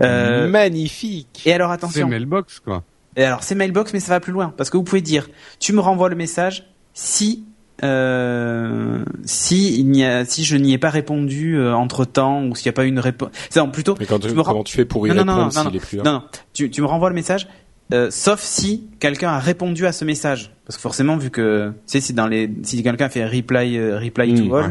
Euh, 0.02 0.48
Magnifique. 0.48 1.42
et 1.46 1.54
alors 1.54 1.70
C'est 1.70 1.76
attention, 1.76 2.08
Mailbox, 2.08 2.60
quoi. 2.60 2.84
et 3.16 3.24
alors 3.24 3.42
c'est 3.44 3.56
mailbox, 3.56 3.94
mais 3.94 4.00
ça 4.00 4.12
va 4.14 4.20
plus 4.20 4.31
loin 4.31 4.54
parce 4.56 4.70
que 4.70 4.78
vous 4.78 4.84
pouvez 4.84 5.02
dire, 5.02 5.28
tu 5.60 5.74
me 5.74 5.80
renvoies 5.81 6.10
le 6.10 6.16
message 6.16 6.70
si 6.94 7.44
euh, 7.84 9.04
si 9.26 9.80
il 9.80 9.90
n'y 9.90 10.04
a 10.06 10.26
si 10.26 10.44
je 10.44 10.56
n'y 10.58 10.74
ai 10.74 10.78
pas 10.78 10.90
répondu 10.90 11.60
entre 11.72 12.06
temps 12.06 12.44
ou 12.46 12.56
s'il 12.56 12.68
n'y 12.68 12.74
a 12.74 12.74
pas 12.74 12.86
eu 12.86 12.90
une 12.90 13.00
réponse. 13.00 13.30
C'est 13.50 13.60
non, 13.60 13.72
plutôt 13.72 13.96
Mais 14.00 14.06
quand 14.06 14.20
tu 14.20 14.28
tu, 14.28 14.36
me 14.36 14.44
comment 14.44 14.64
tu 14.64 14.76
fais 14.76 14.86
pour 14.86 15.08
y 15.08 15.10
Non, 15.10 15.16
non, 15.16 15.26
non, 15.26 15.31
répondre 15.34 15.46
non, 15.46 15.52
s'il 15.52 15.64
non, 15.72 15.76
est 15.76 15.80
plus 15.80 15.98
là 15.98 16.04
non 16.04 16.12
non, 16.14 16.24
tu 16.54 16.70
tu 16.70 16.81
me 16.81 16.88
renvoies 16.88 17.10
le 17.10 17.16
message. 17.16 17.48
Euh, 17.94 18.12
sauf 18.12 18.42
si 18.42 18.88
quelqu'un 19.00 19.30
a 19.30 19.40
répondu 19.40 19.86
à 19.86 19.92
ce 19.92 20.06
message, 20.06 20.52
parce 20.66 20.78
que 20.78 20.82
forcément 20.82 21.18
vu 21.18 21.30
que 21.32 21.70
tu 21.70 21.76
sais 21.88 22.02
si 22.02 22.14
dans 22.14 22.28
les 22.28 22.50
si 22.64 22.82
quelqu'un 22.84 23.10
fait 23.10 23.26
reply 23.26 23.78
euh, 23.78 23.98
reply 24.00 24.34
Mm, 24.34 24.48
to 24.48 24.56
all, 24.56 24.66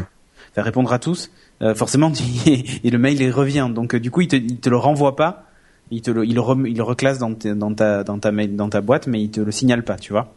ouais. 0.55 0.61
répondre 0.63 0.91
à 0.93 0.99
tous, 0.99 1.29
euh, 1.61 1.75
forcément 1.75 2.11
et 2.83 2.89
le 2.89 2.97
mail 2.97 3.21
il 3.21 3.31
revient, 3.31 3.69
donc 3.73 3.95
du 3.95 4.09
coup 4.11 4.21
il 4.21 4.27
te 4.27 4.35
il 4.37 4.57
te 4.59 4.69
le 4.69 4.77
renvoie 4.77 5.15
pas, 5.15 5.45
il 5.91 6.01
te 6.01 6.11
le 6.11 6.25
il 6.25 6.39
rem- 6.39 6.65
il 6.67 6.77
le 6.77 6.83
reclasse 6.83 7.17
dans, 7.19 7.33
ta 7.33 8.03
dans 8.03 8.19
ta 8.19 8.31
mail 8.31 8.55
dans 8.55 8.69
ta 8.69 8.81
boîte, 8.81 9.07
mais 9.07 9.21
il 9.21 9.31
te 9.31 9.41
le 9.41 9.51
signale 9.51 9.83
pas, 9.83 9.95
tu 9.97 10.13
vois. 10.13 10.33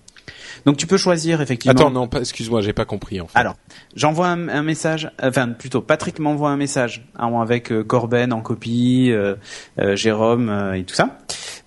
Donc 0.67 0.77
tu 0.77 0.87
peux 0.87 0.97
choisir 0.99 1.41
effectivement. 1.41 1.81
Attends, 1.81 1.91
non, 1.91 2.09
excuse-moi, 2.11 2.61
j'ai 2.61 2.73
pas 2.73 2.85
compris 2.85 3.21
en 3.21 3.27
fait. 3.27 3.37
Alors, 3.39 3.57
j'envoie 3.97 4.29
un, 4.29 4.49
un 4.49 4.63
message, 4.63 5.11
enfin 5.21 5.49
plutôt 5.49 5.81
Patrick 5.81 6.19
m'envoie 6.21 6.51
un 6.51 6.57
message 6.57 7.05
hein, 7.19 7.41
avec 7.41 7.73
euh, 7.73 7.83
Corben 7.83 8.33
en 8.33 8.41
copie, 8.41 9.11
euh, 9.11 9.35
euh, 9.81 9.97
Jérôme 9.97 10.73
et 10.77 10.85
tout 10.85 10.95
ça, 10.95 11.19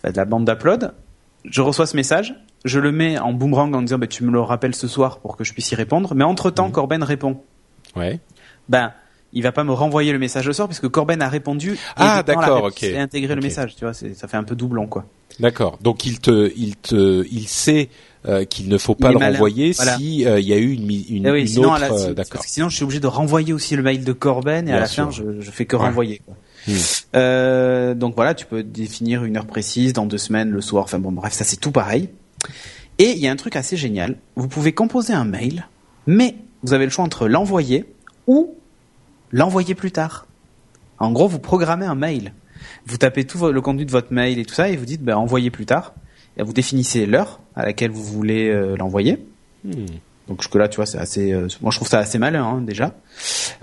Enfin, 0.03 0.12
de 0.12 0.17
la 0.17 0.25
bande 0.25 0.45
d'upload. 0.45 0.93
Je 1.49 1.61
reçois 1.61 1.85
ce 1.85 1.95
message, 1.95 2.35
je 2.65 2.79
le 2.79 2.91
mets 2.91 3.19
en 3.19 3.33
boomerang 3.33 3.73
en 3.75 3.81
disant 3.81 3.97
bah, 3.97 4.07
tu 4.07 4.23
me 4.23 4.31
le 4.31 4.39
rappelles 4.41 4.75
ce 4.75 4.87
soir 4.87 5.19
pour 5.19 5.37
que 5.37 5.43
je 5.43 5.53
puisse 5.53 5.71
y 5.71 5.75
répondre, 5.75 6.13
mais 6.15 6.23
entre 6.23 6.49
temps 6.51 6.69
Corben 6.71 7.03
répond. 7.03 7.41
Ouais. 7.95 8.19
Ben 8.69 8.91
il 9.33 9.43
va 9.43 9.51
pas 9.51 9.65
me 9.65 9.73
renvoyer 9.73 10.13
le 10.13 10.19
message 10.19 10.47
le 10.47 10.53
soir 10.53 10.67
puisque 10.69 10.87
Corben 10.87 11.21
a 11.21 11.27
répondu. 11.27 11.73
et 11.73 11.77
Ah, 11.97 12.23
d'accord, 12.23 12.63
ok. 12.63 12.83
Et 12.83 12.97
intégré 12.97 13.35
le 13.35 13.41
message, 13.41 13.75
tu 13.75 13.83
vois, 13.83 13.93
ça 13.93 14.27
fait 14.27 14.37
un 14.37 14.43
peu 14.43 14.55
doublon 14.55 14.87
quoi. 14.87 15.05
D'accord. 15.41 15.77
Donc 15.81 16.05
il 16.05 16.19
te, 16.19 16.51
il 16.55 16.77
te, 16.77 17.25
il 17.29 17.47
sait 17.47 17.89
euh, 18.25 18.45
qu'il 18.45 18.69
ne 18.69 18.77
faut 18.77 18.95
pas 18.95 19.11
le 19.11 19.19
malin. 19.19 19.33
renvoyer 19.33 19.73
Voilà. 19.73 19.97
si 19.97 20.25
euh, 20.25 20.39
il 20.39 20.47
y 20.47 20.53
a 20.53 20.57
eu 20.57 20.71
une, 20.71 20.89
une, 20.89 21.27
Eh 21.27 21.31
oui, 21.31 21.41
une 21.41 21.47
sinon, 21.47 21.71
autre. 21.73 21.81
la- 21.81 21.91
euh, 21.91 21.97
si- 21.97 22.13
D'accord. 22.13 22.29
parce 22.31 22.45
que 22.45 22.51
sinon, 22.51 22.69
je 22.69 22.75
suis 22.77 22.83
obligé 22.85 23.01
de 23.01 23.07
renvoyer 23.07 23.51
aussi 23.51 23.75
le 23.75 23.83
mail 23.83 24.05
de 24.05 24.13
Corben 24.13 24.63
et 24.63 24.71
Bien 24.71 24.77
à 24.77 24.79
la 24.79 24.85
sûr. 24.85 25.05
fin, 25.05 25.11
je, 25.11 25.41
je 25.41 25.51
fais 25.51 25.65
que 25.65 25.75
Ouais. 25.75 25.81
renvoyer. 25.83 26.21
Quoi. 26.25 26.35
Hmm. 26.67 26.74
Euh, 27.15 27.93
donc 27.93 28.15
voilà, 28.15 28.34
tu 28.34 28.45
peux 28.45 28.63
définir 28.63 29.24
une 29.24 29.38
heure 29.38 29.45
précise 29.45 29.93
dans 29.93 30.05
deux 30.05 30.17
semaines, 30.17 30.50
le 30.50 30.62
soir. 30.62 30.84
Enfin 30.84 31.00
bon, 31.00 31.12
bref, 31.12 31.34
ça 31.34 31.43
c'est 31.43 31.57
tout 31.57 31.72
pareil. 31.72 32.10
Et 32.98 33.12
il 33.12 33.19
y 33.19 33.27
a 33.27 33.31
un 33.31 33.36
truc 33.36 33.55
assez 33.55 33.77
génial. 33.77 34.17
Vous 34.36 34.48
pouvez 34.48 34.72
composer 34.72 35.13
un 35.13 35.25
mail, 35.25 35.67
mais 36.07 36.36
vous 36.63 36.74
avez 36.74 36.86
le 36.86 36.91
choix 36.91 37.03
entre 37.03 37.27
l'envoyer 37.27 37.86
ou 38.27 38.55
l'envoyer 39.31 39.75
plus 39.75 39.91
tard. 39.91 40.27
En 40.98 41.12
gros, 41.12 41.27
vous 41.27 41.39
programmez 41.39 41.86
un 41.86 41.95
mail. 41.95 42.34
Vous 42.86 42.98
tapez 42.98 43.25
tout 43.25 43.45
le 43.48 43.62
contenu 43.62 43.86
de 43.86 43.91
votre 43.91 44.13
mail 44.13 44.39
et 44.39 44.45
tout 44.45 44.53
ça, 44.53 44.69
et 44.69 44.77
vous 44.77 44.86
dites 44.86 45.03
ben, 45.03 45.17
envoyer 45.17 45.51
plus 45.51 45.65
tard. 45.65 45.93
Et 46.38 46.43
vous 46.43 46.53
définissez 46.53 47.05
l'heure 47.05 47.39
à 47.55 47.65
laquelle 47.65 47.91
vous 47.91 48.03
voulez 48.03 48.50
euh, 48.50 48.75
l'envoyer. 48.77 49.25
Hmm. 49.63 49.86
Donc 50.27 50.41
jusque 50.41 50.55
là, 50.55 50.67
tu 50.67 50.77
vois, 50.77 50.86
c'est 50.88 50.98
assez. 50.98 51.32
euh, 51.34 51.48
moi, 51.62 51.70
je 51.72 51.77
trouve 51.77 51.88
ça 51.88 52.00
assez 52.00 52.17
malin 52.17 52.44
hein, 52.44 52.62
déjà. 52.62 52.94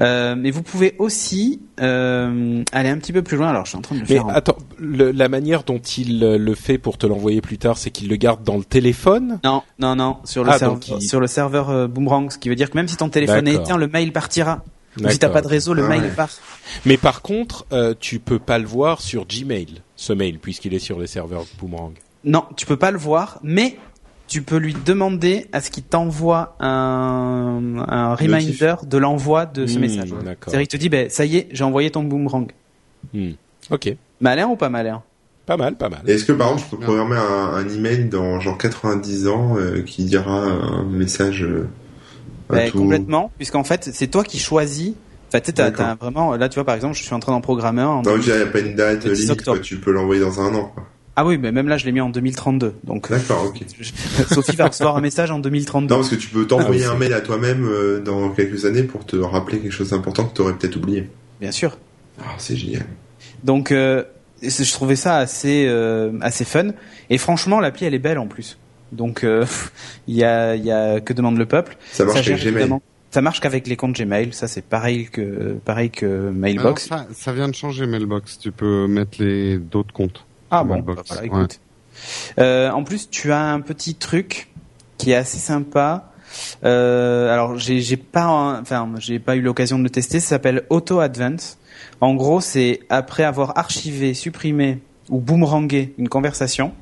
Euh, 0.01 0.35
mais 0.37 0.51
vous 0.53 0.63
pouvez 0.63 0.95
aussi 0.99 1.61
euh, 1.81 2.63
aller 2.73 2.89
un 2.89 2.99
petit 2.99 3.13
peu 3.13 3.23
plus 3.23 3.37
loin. 3.37 3.49
Alors, 3.49 3.65
je 3.65 3.71
suis 3.71 3.79
en 3.79 3.83
train 3.83 3.97
de 3.97 4.01
le 4.01 4.07
Mais 4.09 4.15
faire. 4.15 4.27
en- 4.27 4.31
attends, 4.31 4.57
le- 4.79 5.11
la 5.11 5.29
manière 5.29 5.65
dont 5.65 5.79
il 5.81 6.23
euh, 6.23 6.39
le 6.39 6.55
fait 6.55 6.79
pour 6.79 6.99
te 6.99 7.07
l'envoyer 7.07 7.41
plus 7.41 7.59
tard, 7.59 7.79
c'est 7.79 7.91
qu'il 7.91 8.09
le 8.09 8.17
garde 8.17 8.45
dans 8.45 8.57
le 8.57 8.65
téléphone? 8.65 9.41
Non, 9.45 9.63
non, 9.79 9.97
non, 9.97 10.19
sur 10.25 10.45
le, 10.45 10.51
Ah, 10.51 10.59
serveur, 10.59 10.79
il- 11.01 11.03
sur 11.09 11.21
le 11.21 11.27
serveur 11.27 11.71
euh, 11.71 11.87
Boomerang, 11.89 12.31
ce 12.31 12.39
qui 12.39 12.49
veut 12.49 12.55
dire 12.57 12.71
que 12.71 12.77
même 12.79 12.89
si 12.89 12.97
ton 12.97 13.09
téléphone 13.09 13.49
est 13.49 13.55
éteint, 13.55 13.77
le 13.77 13.89
mail 13.89 14.13
partira. 14.13 14.63
Ou 15.03 15.09
si 15.09 15.19
t'as 15.19 15.31
pas 15.31 15.41
de 15.41 15.49
réseau, 15.49 15.73
le 15.75 15.89
mail 15.89 16.11
part. 16.15 16.29
Mais 16.85 16.99
par 16.99 17.23
contre, 17.23 17.65
euh, 17.73 17.95
tu 17.99 18.19
peux 18.21 18.39
pas 18.39 18.59
le 18.59 18.67
voir 18.67 19.01
sur 19.01 19.27
Gmail, 19.27 19.81
ce 19.97 20.13
mail, 20.13 20.39
puisqu'il 20.39 20.75
est 20.75 20.79
sur 20.79 20.99
les 21.01 21.07
serveurs 21.07 21.45
Boomerang. 21.59 21.95
Non, 22.25 22.45
tu 22.57 22.67
peux 22.67 22.77
pas 22.77 22.91
le 22.91 22.99
voir, 22.99 23.39
mais 23.43 23.79
tu 24.33 24.43
peux 24.43 24.57
lui 24.57 24.75
demander 24.87 25.47
à 25.53 25.61
ce 25.61 25.71
qu'il 25.71 25.83
t'envoie 25.83 26.57
un, 26.61 27.61
un 27.89 28.15
reminder 28.15 28.77
de 28.87 28.99
l'envoi 28.99 29.47
de 29.47 29.67
ce 29.67 29.77
Hmm, 29.77 29.81
message. 29.83 30.09
C'est-à-dire, 30.41 30.61
il 30.63 30.69
te 30.69 30.77
dit, 30.77 30.89
ben, 30.89 31.11
ça 31.11 31.25
y 31.25 31.37
est, 31.37 31.49
j'ai 31.51 31.65
envoyé 31.65 31.91
ton 31.91 32.03
boomerang. 32.03 32.51
Hmm. 33.13 33.33
Ok, 33.71 33.95
Malin 34.21 34.47
ou 34.49 34.57
pas 34.57 34.69
malin? 34.69 35.03
Pas 35.45 35.57
mal, 35.57 35.75
pas 35.77 35.89
mal. 35.89 36.01
Est-ce 36.07 36.25
que 36.25 36.33
par 36.33 36.49
exemple 36.53 36.65
je 36.71 36.77
peux 36.77 36.83
programmer 36.83 37.17
un, 37.17 37.55
un 37.57 37.69
email 37.69 38.05
dans 38.09 38.39
genre 38.41 38.57
90 38.57 39.27
ans 39.29 39.57
euh, 39.59 39.83
qui 39.83 40.05
dira 40.05 40.31
un 40.31 40.85
message 40.85 41.43
euh, 41.43 41.69
à 42.51 42.71
tout 42.71 42.79
Complètement, 42.79 43.31
puisqu'en 43.37 43.65
fait, 43.65 43.91
c'est 43.93 44.07
toi 44.07 44.23
qui 44.25 44.39
choisis. 44.39 44.93
Enfin, 45.29 45.41
tu 45.41 45.53
sais, 45.57 45.71
vraiment, 46.01 46.37
là, 46.37 46.49
tu 46.49 46.55
vois, 46.57 46.65
par 46.65 46.75
exemple, 46.77 46.95
je 46.97 47.03
suis 47.03 47.15
en 47.15 47.19
train 47.21 47.33
d'en 47.33 47.41
programmer 47.41 47.83
un. 47.83 48.03
Non, 48.03 48.17
il 48.17 48.23
n'y 48.25 48.31
a 48.33 48.47
pas 48.47 48.61
une 48.61 48.75
date 48.77 49.05
Le 49.05 49.15
10 49.15 49.23
limite, 49.23 49.43
quoi. 49.45 49.53
octobre. 49.55 49.61
tu 49.67 49.77
peux 49.79 49.91
l'envoyer 49.91 50.21
dans 50.21 50.41
un 50.41 50.55
an. 50.55 50.71
Quoi. 50.75 50.85
Ah 51.17 51.27
oui, 51.27 51.37
mais 51.37 51.53
même 51.53 51.69
là, 51.69 51.77
je 51.77 51.85
l'ai 51.85 51.93
mis 51.93 52.01
en 52.01 52.09
2032. 52.09 52.75
Donc, 52.85 53.11
euh, 53.11 53.17
D'accord, 53.17 53.45
ok. 53.47 53.61
Sophie 54.33 54.57
va 54.57 54.69
recevoir 54.69 54.97
un 54.97 55.01
message 55.03 55.31
en 55.31 55.39
2032. 55.39 55.93
Non, 55.95 56.01
parce 56.01 56.11
que 56.11 56.15
tu 56.17 56.29
peux 56.29 56.47
t'envoyer 56.47 56.85
Ah 56.85 56.89
oui, 56.91 56.95
un 56.95 56.99
mail 56.99 57.13
à 57.13 57.21
toi-même 57.21 57.67
euh, 57.67 58.01
dans 58.01 58.31
quelques 58.31 58.65
années 58.65 58.83
pour 58.83 59.05
te 59.05 59.17
rappeler 59.17 59.59
quelque 59.59 59.73
chose 59.73 59.91
d'important 59.91 60.25
que 60.25 60.35
tu 60.35 60.41
aurais 60.41 60.55
peut-être 60.55 60.77
oublié. 60.77 61.11
Bien 61.41 61.51
sûr. 61.53 61.77
Ah, 62.21 62.25
c'est 62.39 62.57
génial. 62.57 62.87
Donc, 63.45 63.73
euh, 63.73 64.05
je 64.43 64.73
trouvais 64.73 64.97
ça 64.97 65.19
assez, 65.19 65.67
euh, 65.69 66.13
assez 66.23 66.45
fun. 66.47 66.69
Et 67.11 67.19
franchement, 67.19 67.61
l'appli, 67.61 67.85
elle 67.87 67.95
est 67.95 67.99
belle 67.99 68.19
en 68.19 68.27
plus. 68.27 68.59
Donc, 68.93 69.23
euh, 69.25 69.45
il 70.09 70.15
y 70.17 70.25
a, 70.25 70.55
il 70.57 70.65
y 70.65 70.73
a 70.73 71.01
que 71.01 71.13
demande 71.13 71.37
le 71.37 71.47
peuple. 71.47 71.77
Ça 71.93 72.05
marche 72.07 72.19
avec 72.27 72.41
Gmail. 72.41 72.49
évidemment- 72.55 72.83
Ça 73.11 73.21
marche 73.21 73.41
qu'avec 73.41 73.67
les 73.67 73.77
comptes 73.77 73.95
Gmail. 73.97 74.33
Ça, 74.33 74.49
c'est 74.49 74.65
pareil 74.65 75.11
que, 75.11 75.57
pareil 75.65 75.91
que 75.91 76.31
Mailbox. 76.31 76.91
Alors, 76.91 77.05
ça, 77.05 77.09
ça 77.13 77.33
vient 77.33 77.49
de 77.49 77.55
changer 77.55 77.87
Mailbox. 77.87 78.39
Tu 78.39 78.51
peux 78.53 78.87
mettre 78.87 79.23
les 79.23 79.59
d'autres 79.59 79.93
comptes. 79.93 80.25
Ah 80.53 80.65
bon, 80.65 80.81
bah 80.81 80.95
voilà, 81.07 81.21
ouais. 81.23 81.27
écoute. 81.27 81.61
Euh, 82.39 82.71
en 82.71 82.85
plus, 82.85 83.09
tu 83.11 83.33
as 83.33 83.41
un 83.53 83.61
petit 83.61 83.95
truc 83.95 84.49
qui 84.99 85.11
est 85.11 85.17
assez 85.17 85.39
sympa. 85.39 86.11
Euh, 86.65 87.33
alors, 87.33 87.57
j'ai 87.59 87.97
pas, 87.97 88.59
enfin, 88.61 88.89
j'ai 88.99 89.19
pas 89.19 89.35
eu 89.37 89.41
l'occasion 89.41 89.79
de 89.79 89.85
le 89.85 89.91
tester. 89.91 90.21
Ça 90.21 90.29
s'appelle 90.29 90.65
Auto 90.71 91.01
Advance. 91.01 91.59
En 92.01 92.15
gros, 92.15 92.41
c'est 92.41 92.81
après 92.91 93.25
avoir 93.25 93.59
archivé, 93.59 94.15
supprimé 94.15 94.81
ou 95.09 95.19
boomerangé 95.21 95.95
une 95.99 96.09
conversation, 96.09 96.73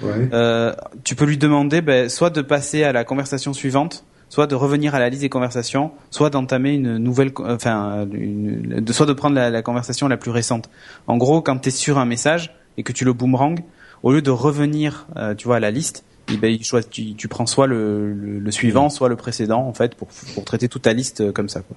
Ouais. 0.00 0.28
euh, 0.32 0.72
tu 1.02 1.16
peux 1.16 1.24
lui 1.24 1.38
demander 1.38 1.80
ben, 1.80 2.08
soit 2.08 2.30
de 2.30 2.40
passer 2.40 2.84
à 2.84 2.92
la 2.92 3.02
conversation 3.02 3.52
suivante, 3.52 4.04
soit 4.28 4.46
de 4.46 4.54
revenir 4.54 4.94
à 4.94 5.00
la 5.00 5.08
liste 5.08 5.22
des 5.22 5.28
conversations, 5.28 5.90
soit 6.10 6.30
d'entamer 6.30 6.74
une 6.74 6.98
nouvelle, 6.98 7.32
enfin, 7.40 8.06
une, 8.12 8.80
de, 8.80 8.92
soit 8.92 9.06
de 9.06 9.12
prendre 9.12 9.34
la, 9.34 9.50
la 9.50 9.62
conversation 9.62 10.06
la 10.06 10.16
plus 10.16 10.30
récente. 10.30 10.70
En 11.08 11.16
gros, 11.16 11.42
quand 11.42 11.58
tu 11.58 11.68
es 11.68 11.72
sur 11.72 11.98
un 11.98 12.04
message 12.04 12.54
et 12.78 12.82
que 12.82 12.92
tu 12.92 13.04
le 13.04 13.12
boomerang, 13.12 13.60
au 14.02 14.12
lieu 14.12 14.22
de 14.22 14.30
revenir, 14.30 15.06
euh, 15.16 15.34
tu 15.34 15.46
vois, 15.46 15.56
à 15.56 15.60
la 15.60 15.70
liste, 15.70 16.04
eh 16.32 16.36
ben, 16.38 16.50
il 16.50 16.64
choisit- 16.64 16.88
tu, 16.90 17.14
tu 17.14 17.28
prends 17.28 17.44
soit 17.46 17.66
le, 17.66 18.14
le, 18.14 18.38
le 18.38 18.50
suivant, 18.50 18.88
soit 18.88 19.08
le 19.10 19.16
précédent, 19.16 19.66
en 19.66 19.74
fait, 19.74 19.94
pour, 19.94 20.08
pour 20.34 20.44
traiter 20.46 20.68
toute 20.68 20.82
ta 20.82 20.92
liste 20.94 21.20
euh, 21.20 21.32
comme 21.32 21.48
ça. 21.50 21.60
Quoi. 21.60 21.76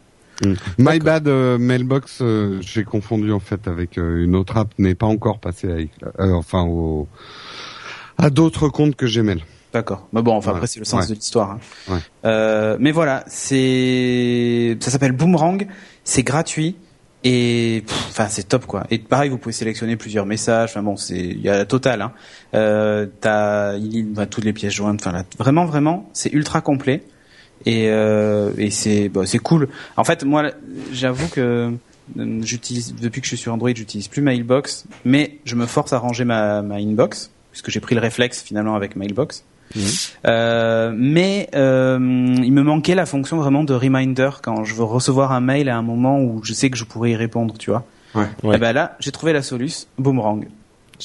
My 0.79 0.97
bad 0.99 1.27
euh, 1.27 1.57
Mailbox, 1.59 2.19
euh, 2.21 2.57
j'ai 2.61 2.83
confondu 2.83 3.31
en 3.31 3.39
fait 3.39 3.67
avec 3.67 3.97
euh, 3.99 4.23
une 4.23 4.35
autre 4.35 4.57
app, 4.57 4.69
n'est 4.79 4.95
pas 4.95 5.05
encore 5.05 5.39
passé 5.39 5.69
avec, 5.71 5.89
euh, 6.19 6.31
enfin 6.33 6.63
au, 6.63 7.07
à 8.17 8.29
d'autres 8.31 8.67
comptes 8.69 8.95
que 8.95 9.05
Gmail. 9.05 9.43
D'accord. 9.71 10.07
Mais 10.13 10.21
bon, 10.23 10.33
enfin 10.35 10.51
Ouais. 10.51 10.55
après 10.57 10.67
c'est 10.67 10.79
le 10.79 10.85
sens 10.85 11.03
Ouais. 11.03 11.09
de 11.09 11.13
l'histoire. 11.13 11.51
hein. 11.51 11.59
Ouais. 11.93 11.99
Euh, 12.25 12.75
mais 12.79 12.91
voilà, 12.91 13.23
c'est 13.27 14.77
ça 14.79 14.89
s'appelle 14.91 15.11
Boomerang, 15.13 15.67
c'est 16.03 16.23
gratuit 16.23 16.75
et 17.23 17.83
enfin 18.09 18.27
c'est 18.29 18.47
top 18.47 18.65
quoi. 18.65 18.85
Et 18.89 18.97
pareil, 18.97 19.29
vous 19.29 19.37
pouvez 19.37 19.53
sélectionner 19.53 19.95
plusieurs 19.95 20.25
messages. 20.25 20.71
Enfin 20.71 20.83
bon, 20.83 20.95
c'est 20.95 21.19
il 21.19 21.41
y 21.41 21.49
a 21.49 21.57
la 21.57 21.65
totale. 21.65 22.01
Hein. 22.01 22.13
Euh, 22.55 23.07
t'as 23.19 23.77
il 23.77 24.13
a 24.17 24.25
toutes 24.25 24.45
les 24.45 24.53
pièces 24.53 24.73
jointes. 24.73 25.01
Enfin 25.01 25.11
là, 25.11 25.23
vraiment 25.37 25.65
vraiment, 25.65 26.09
c'est 26.13 26.33
ultra 26.33 26.61
complet 26.61 27.03
et 27.65 27.89
euh, 27.89 28.51
et 28.57 28.71
c'est 28.71 29.09
bah, 29.09 29.25
c'est 29.25 29.39
cool. 29.39 29.67
En 29.97 30.03
fait, 30.03 30.23
moi 30.23 30.51
j'avoue 30.91 31.27
que 31.27 31.71
euh, 32.17 32.41
j'utilise 32.41 32.95
depuis 32.95 33.21
que 33.21 33.25
je 33.25 33.35
suis 33.35 33.37
sur 33.37 33.53
Android, 33.53 33.71
j'utilise 33.73 34.07
plus 34.07 34.21
Mailbox, 34.21 34.85
mais 35.05 35.37
je 35.45 35.55
me 35.55 35.67
force 35.67 35.93
à 35.93 35.99
ranger 35.99 36.25
ma 36.25 36.61
ma 36.61 36.75
inbox 36.75 37.29
puisque 37.51 37.69
j'ai 37.69 37.81
pris 37.81 37.95
le 37.95 38.01
réflexe 38.01 38.41
finalement 38.41 38.75
avec 38.75 38.95
Mailbox. 38.95 39.43
Euh, 40.25 40.91
mais 40.95 41.49
euh, 41.55 41.97
il 42.43 42.51
me 42.53 42.63
manquait 42.63 42.95
la 42.95 43.05
fonction 43.05 43.37
vraiment 43.37 43.63
de 43.63 43.73
reminder 43.73 44.29
quand 44.41 44.63
je 44.63 44.75
veux 44.75 44.83
recevoir 44.83 45.31
un 45.31 45.41
mail 45.41 45.69
à 45.69 45.77
un 45.77 45.81
moment 45.81 46.19
où 46.21 46.41
je 46.43 46.53
sais 46.53 46.69
que 46.69 46.77
je 46.77 46.83
pourrais 46.83 47.11
y 47.11 47.15
répondre, 47.15 47.55
tu 47.57 47.69
vois. 47.71 47.85
Ouais. 48.15 48.25
Ouais. 48.43 48.55
Et 48.55 48.59
ben 48.59 48.73
là, 48.73 48.97
j'ai 48.99 49.11
trouvé 49.11 49.33
la 49.33 49.41
solution, 49.41 49.87
Boomerang. 49.97 50.45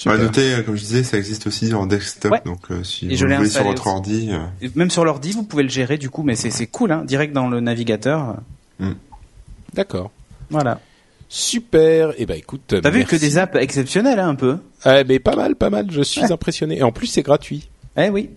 À 0.04 0.18
noter, 0.18 0.52
euh, 0.54 0.62
comme 0.62 0.76
je 0.76 0.82
disais, 0.82 1.02
ça 1.04 1.16
existe 1.16 1.46
aussi 1.46 1.73
en 1.73 1.87
desktop, 1.87 2.30
Ouais. 2.32 2.42
donc 2.44 2.70
euh, 2.70 2.82
si 2.85 3.06
Et 3.06 3.16
vous 3.16 3.26
voulez 3.28 3.49
sur 3.49 3.64
votre 3.64 3.87
aussi. 3.87 3.94
ordi, 3.96 4.28
euh, 4.30 4.40
Et 4.61 4.70
Même 4.75 4.90
sur 4.90 5.04
l'ordi, 5.06 5.32
vous 5.32 5.42
pouvez 5.42 5.62
le 5.62 5.70
gérer 5.70 5.96
du 5.96 6.11
coup, 6.11 6.23
mais 6.23 6.37
c'est 6.37 6.50
c'est 6.50 6.66
cool, 6.66 6.92
hein, 6.92 7.02
direct 7.06 7.32
dans 7.32 7.49
le 7.49 7.61
navigateur. 7.61 8.37
D'accord. 9.75 10.11
Voilà. 10.50 10.80
Super. 11.28 12.12
Eh 12.18 12.26
ben 12.26 12.37
écoute, 12.37 12.75
T'as 12.82 12.90
vu 12.90 13.04
que 13.04 13.16
des 13.16 13.38
apps 13.38 13.56
exceptionnelles, 13.56 14.18
hein, 14.20 14.28
un 14.28 14.35
peu. 14.35 14.58
Ah, 14.85 15.02
mais 15.04 15.18
pas 15.18 15.35
mal, 15.35 15.56
pas 15.56 15.70
mal. 15.70 15.87
Je 15.90 16.02
suis 16.02 16.30
impressionné. 16.32 16.78
Et 16.78 16.82
en 16.82 16.92
plus, 16.92 17.06
c'est 17.08 17.23
gratuit. 17.23 17.68
Eh 17.96 18.11
oui. 18.11 18.30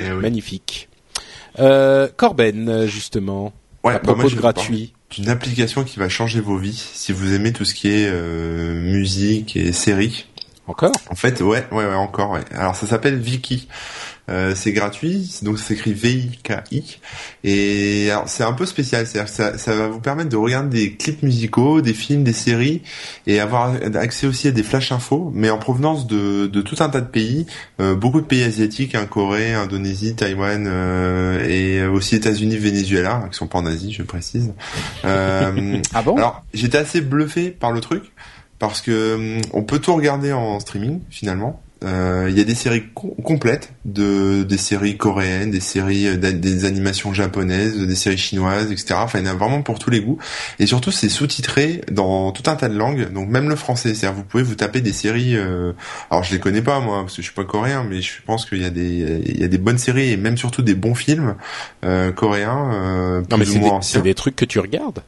Eh 0.00 0.12
oui. 0.12 0.22
Magnifique. 0.22 0.88
Euh, 1.58 2.08
Corben, 2.16 2.86
justement. 2.86 3.52
Ouais, 3.84 3.92
à 3.92 3.98
bah, 3.98 4.02
moi, 4.06 4.14
propos 4.14 4.30
de 4.30 4.36
gratuit. 4.36 4.94
d'une 5.10 5.28
application 5.28 5.84
qui 5.84 5.98
va 5.98 6.08
changer 6.08 6.40
vos 6.40 6.56
vies 6.56 6.90
si 6.92 7.12
vous 7.12 7.34
aimez 7.34 7.52
tout 7.52 7.64
ce 7.64 7.74
qui 7.74 7.88
est 7.88 8.08
euh, 8.10 8.74
musique 8.80 9.56
et 9.56 9.72
séries. 9.72 10.26
Encore? 10.66 10.92
En 11.10 11.14
fait, 11.14 11.42
ouais, 11.42 11.66
ouais, 11.70 11.84
ouais, 11.84 11.94
encore, 11.94 12.30
ouais. 12.30 12.40
Alors, 12.52 12.74
ça 12.74 12.86
s'appelle 12.86 13.18
Viki. 13.18 13.68
Euh, 14.30 14.54
c'est 14.54 14.72
gratuit, 14.72 15.38
donc 15.42 15.58
ça 15.58 15.66
s'écrit 15.66 15.92
V-I-K-I. 15.92 16.98
Et 17.44 18.08
c'est 18.26 18.44
un 18.44 18.54
peu 18.54 18.64
spécial, 18.64 19.06
c'est-à-dire 19.06 19.30
que 19.30 19.36
ça, 19.36 19.58
ça 19.58 19.74
va 19.74 19.88
vous 19.88 20.00
permettre 20.00 20.30
de 20.30 20.36
regarder 20.36 20.78
des 20.78 20.94
clips 20.94 21.22
musicaux, 21.22 21.82
des 21.82 21.92
films, 21.92 22.24
des 22.24 22.32
séries, 22.32 22.82
et 23.26 23.40
avoir 23.40 23.74
accès 23.94 24.26
aussi 24.26 24.48
à 24.48 24.50
des 24.50 24.62
flash 24.62 24.92
infos, 24.92 25.30
mais 25.34 25.50
en 25.50 25.58
provenance 25.58 26.06
de, 26.06 26.46
de 26.46 26.62
tout 26.62 26.76
un 26.80 26.88
tas 26.88 27.02
de 27.02 27.06
pays, 27.06 27.46
euh, 27.80 27.94
beaucoup 27.94 28.20
de 28.20 28.26
pays 28.26 28.42
asiatiques, 28.42 28.94
hein, 28.94 29.06
Corée, 29.06 29.52
Indonésie, 29.52 30.14
Taïwan, 30.14 30.66
euh, 30.66 31.46
et 31.46 31.86
aussi 31.86 32.16
États-Unis, 32.16 32.56
Venezuela, 32.56 33.16
hein, 33.24 33.28
qui 33.30 33.36
sont 33.36 33.46
pas 33.46 33.58
en 33.58 33.66
Asie, 33.66 33.92
je 33.92 34.02
précise. 34.02 34.52
Euh, 35.04 35.80
Ah 35.92 36.02
bon? 36.02 36.16
alors, 36.16 36.44
j'étais 36.54 36.78
assez 36.78 37.00
bluffé 37.00 37.50
par 37.50 37.72
le 37.72 37.80
truc 37.80 38.04
parce 38.58 38.80
que 38.80 39.14
hum, 39.14 39.42
on 39.52 39.62
peut 39.62 39.78
tout 39.78 39.94
regarder 39.94 40.32
en 40.32 40.58
streaming 40.60 41.00
finalement. 41.10 41.60
Euh, 41.84 42.28
Il 42.30 42.36
y 42.38 42.40
a 42.40 42.44
des 42.44 42.54
séries 42.54 42.84
com- 42.94 43.12
complètes 43.22 43.72
de 43.84 44.42
des 44.42 44.56
séries 44.56 44.96
coréennes, 44.96 45.50
des 45.50 45.60
séries 45.60 46.06
euh, 46.08 46.16
des 46.16 46.64
animations 46.64 47.12
japonaises, 47.12 47.76
des 47.76 47.94
séries 47.94 48.16
chinoises, 48.16 48.72
etc. 48.72 48.94
Enfin, 48.96 49.18
il 49.20 49.26
y 49.26 49.28
en 49.28 49.32
a 49.32 49.34
vraiment 49.34 49.60
pour 49.62 49.78
tous 49.78 49.90
les 49.90 50.00
goûts. 50.00 50.18
Et 50.58 50.66
surtout, 50.66 50.90
c'est 50.90 51.08
sous-titré 51.10 51.82
dans 51.92 52.32
tout 52.32 52.48
un 52.50 52.56
tas 52.56 52.68
de 52.68 52.76
langues, 52.76 53.12
donc 53.12 53.28
même 53.28 53.48
le 53.48 53.56
français. 53.56 53.94
C'est-à-dire, 53.94 54.16
vous 54.16 54.24
pouvez 54.24 54.42
vous 54.42 54.54
taper 54.54 54.80
des 54.80 54.92
séries. 54.92 55.36
euh, 55.36 55.72
Alors, 56.10 56.24
je 56.24 56.32
les 56.32 56.40
connais 56.40 56.62
pas 56.62 56.80
moi, 56.80 57.02
parce 57.02 57.16
que 57.16 57.22
je 57.22 57.26
suis 57.26 57.34
pas 57.34 57.44
coréen, 57.44 57.84
mais 57.88 58.00
je 58.00 58.22
pense 58.24 58.46
qu'il 58.46 58.62
y 58.62 58.64
a 58.64 58.70
des 58.70 59.22
il 59.26 59.40
y 59.40 59.44
a 59.44 59.48
des 59.48 59.58
bonnes 59.58 59.78
séries 59.78 60.10
et 60.12 60.16
même 60.16 60.36
surtout 60.38 60.62
des 60.62 60.74
bons 60.74 60.94
films 60.94 61.34
euh, 61.84 62.12
coréens, 62.12 62.70
euh, 62.72 63.22
Non, 63.30 63.36
mais 63.36 63.44
c'est 63.44 63.58
des, 63.58 63.68
des 64.02 64.14
trucs 64.14 64.36
que 64.36 64.44
tu 64.46 64.58
regardes? 64.58 65.02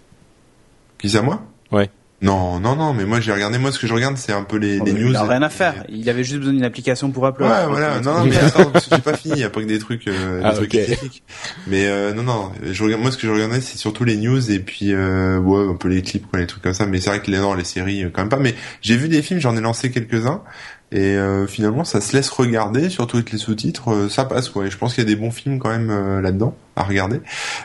Qui 0.99 1.11
ça 1.11 1.23
moi? 1.23 1.42
Ouais. 1.73 1.90
Non, 2.23 2.59
non, 2.61 2.77
non, 2.77 2.95
mais 2.95 3.05
moi 3.05 3.21
j'ai 3.21 3.31
regardé, 3.31 3.59
moi 3.59 3.71
ce 3.73 3.79
que 3.79 3.87
je 3.87 3.93
regarde 3.93 4.17
c'est 4.17 4.33
un 4.33 4.43
peu 4.43 4.57
les, 4.57 4.79
les 4.81 4.93
news. 4.95 5.11
Il 5.11 5.17
a 5.17 5.25
rien 5.25 5.43
à 5.43 5.51
faire. 5.51 5.85
Il 5.91 6.09
avait 6.09 6.25
juste 6.25 6.39
besoin 6.39 6.55
d'une 6.55 6.65
application 6.65 7.11
pour 7.11 7.27
upload. 7.29 7.51
Ouais, 7.51 7.67
voilà. 7.69 8.01
Non, 8.01 8.21
non, 8.21 8.25
mais 8.25 8.39
attends, 8.39 8.71
parce 8.71 8.87
que 8.87 8.97
j'ai 8.97 9.03
pas 9.03 9.15
fini. 9.15 9.35
Il 9.35 9.41
y 9.41 9.45
a 9.45 9.51
pas 9.51 9.61
que 9.61 9.67
des 9.67 9.79
trucs, 9.79 10.09
euh, 10.09 10.41
des 10.41 10.47
Ah, 10.47 10.53
trucs 10.55 10.75
ok. 10.75 10.81
spécifiques. 10.81 11.23
Mais 11.67 11.87
euh, 11.87 12.15
non, 12.15 12.23
non. 12.23 12.53
Je 12.65 12.83
regarde, 12.85 13.03
moi 13.03 13.11
ce 13.11 13.19
que 13.19 13.27
je 13.27 13.33
regardais 13.33 13.61
c'est 13.61 13.77
surtout 13.77 14.05
les 14.05 14.17
news 14.17 14.51
et 14.51 14.61
puis 14.61 14.95
euh, 14.95 15.39
ouais, 15.39 15.69
un 15.71 15.75
peu 15.77 15.89
les 15.89 16.01
clips, 16.01 16.27
quoi, 16.31 16.39
les 16.41 16.47
trucs 16.47 16.63
comme 16.63 16.73
ça. 16.73 16.87
Mais 16.87 17.01
c'est 17.01 17.11
vrai 17.11 17.21
que 17.21 17.31
les 17.31 17.39
non, 17.39 17.53
les 17.53 17.65
séries 17.65 18.05
euh, 18.05 18.11
quand 18.11 18.23
même 18.23 18.31
pas. 18.31 18.39
Mais 18.39 18.55
j'ai 18.81 18.97
vu 18.97 19.09
des 19.09 19.21
films, 19.21 19.41
j'en 19.41 19.55
ai 19.55 19.61
lancé 19.61 19.91
quelques 19.91 20.27
uns. 20.27 20.43
Et 20.93 21.16
euh, 21.16 21.47
finalement, 21.49 21.83
ça 21.85 22.00
se 22.00 22.16
laisse 22.16 22.28
regarder, 22.31 22.90
surtout 22.90 23.16
avec 23.16 23.33
les 23.33 23.38
sous-titres, 23.38 23.90
euh, 23.93 24.09
ça 24.09 24.25
passe 24.25 24.49
quoi. 24.49 24.66
Et 24.66 24.71
je 24.71 24.78
pense 24.78 24.95
qu'il 24.95 25.02
y 25.02 25.07
a 25.07 25.09
des 25.11 25.16
bons 25.16 25.33
films 25.33 25.59
quand 25.59 25.71
même 25.71 25.90
euh, 25.90 26.21
là-dedans 26.21 26.55
à 26.76 26.85
regarder. 26.85 27.21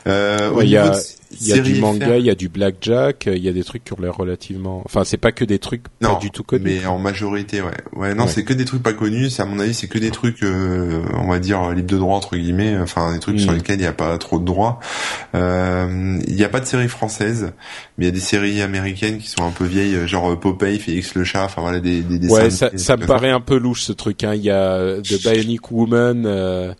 Euh, 0.07 0.49
Ouais, 0.51 0.63
il 0.65 0.71
y 0.71 0.77
a- 0.77 0.95
y 1.41 1.53
a 1.53 1.59
du 1.59 1.75
manga, 1.75 2.17
il 2.17 2.25
y 2.25 2.29
a 2.29 2.35
du 2.35 2.49
blackjack, 2.49 3.27
euh, 3.27 3.35
il 3.35 3.43
y 3.43 3.47
a 3.49 3.51
des 3.53 3.63
trucs 3.63 3.83
qui 3.83 3.93
ont 3.93 3.97
l'air 4.01 4.15
relativement. 4.15 4.81
Enfin, 4.85 5.03
c'est 5.03 5.17
pas 5.17 5.31
que 5.33 5.43
des 5.45 5.59
trucs 5.59 5.83
Non, 6.01 6.13
pas 6.15 6.19
du 6.19 6.31
tout 6.31 6.43
connus. 6.43 6.63
Mais 6.63 6.85
en 6.85 6.97
majorité, 6.97 7.61
ouais. 7.61 7.71
Ouais, 7.95 8.15
non, 8.15 8.23
Ouais. 8.23 8.29
c'est 8.29 8.43
que 8.43 8.53
des 8.53 8.65
trucs 8.65 8.81
pas 8.83 8.93
connus. 8.93 9.29
C'est 9.29 9.41
à 9.41 9.45
mon 9.45 9.59
avis, 9.59 9.73
c'est 9.73 9.87
que 9.87 9.99
des 9.99 10.11
trucs, 10.11 10.43
euh, 10.43 11.01
on 11.17 11.27
va 11.27 11.39
dire 11.39 11.71
libres 11.71 11.89
de 11.91 11.97
droit 11.97 12.15
entre 12.17 12.35
guillemets. 12.37 12.77
Enfin, 12.79 13.13
des 13.13 13.19
trucs 13.19 13.35
Mm. 13.35 13.39
sur 13.39 13.51
lesquels 13.51 13.75
il 13.75 13.81
n'y 13.81 13.85
a 13.87 13.93
pas 13.93 14.17
trop 14.17 14.39
de 14.39 14.45
droits. 14.45 14.79
Euh, 15.35 16.17
Il 16.27 16.35
n'y 16.35 16.43
a 16.43 16.49
pas 16.49 16.59
de 16.59 16.65
séries 16.65 16.87
françaises, 16.89 17.51
mais 17.97 18.05
il 18.05 18.07
y 18.07 18.09
a 18.09 18.11
des 18.13 18.19
séries 18.19 18.61
américaines 18.61 19.17
qui 19.17 19.29
sont 19.29 19.43
un 19.45 19.51
peu 19.51 19.65
vieilles, 19.65 20.07
genre 20.07 20.37
Popeye, 20.39 20.79
Félix 20.79 21.15
le 21.15 21.23
chat. 21.23 21.43
Enfin 21.45 21.61
voilà, 21.61 21.79
des 21.79 22.01
des 22.01 22.27
Ouais, 22.29 22.49
ça, 22.49 22.69
des 22.69 22.77
ça 22.77 22.93
me 22.93 22.97
trucs 22.99 23.07
comme 23.09 23.10
paraît 23.13 23.29
un 23.29 23.41
peu 23.41 23.57
louche 23.57 23.83
ce 23.83 23.93
truc. 23.93 24.23
Hein. 24.23 24.35
Il 24.35 24.41
y 24.41 24.49
a 24.49 24.73
euh, 24.73 25.01
The 25.01 25.21
Bionic 25.21 25.71
Woman, 25.71 26.25
euh, 26.25 26.73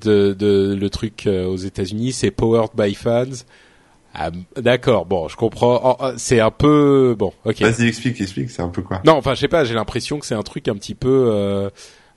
de, 0.00 0.32
de 0.32 0.74
le 0.74 0.90
truc 0.90 1.26
euh, 1.26 1.46
aux 1.46 1.56
États-Unis, 1.56 2.12
c'est 2.12 2.30
Powered 2.30 2.70
by 2.76 2.94
Fans. 2.94 3.44
Ah, 4.14 4.30
d'accord, 4.56 5.06
bon, 5.06 5.28
je 5.28 5.36
comprends. 5.36 5.80
Oh, 5.84 5.96
oh, 6.00 6.10
c'est 6.16 6.40
un 6.40 6.50
peu 6.50 7.14
bon, 7.16 7.32
ok. 7.44 7.60
Vas-y, 7.60 7.86
explique, 7.86 8.20
explique, 8.20 8.50
c'est 8.50 8.62
un 8.62 8.68
peu 8.68 8.82
quoi 8.82 9.00
Non, 9.04 9.14
enfin, 9.14 9.34
je 9.34 9.40
sais 9.40 9.48
pas. 9.48 9.64
J'ai 9.64 9.74
l'impression 9.74 10.18
que 10.18 10.26
c'est 10.26 10.34
un 10.34 10.42
truc 10.42 10.66
un 10.68 10.74
petit 10.74 10.94
peu. 10.96 11.30
Euh, 11.32 11.70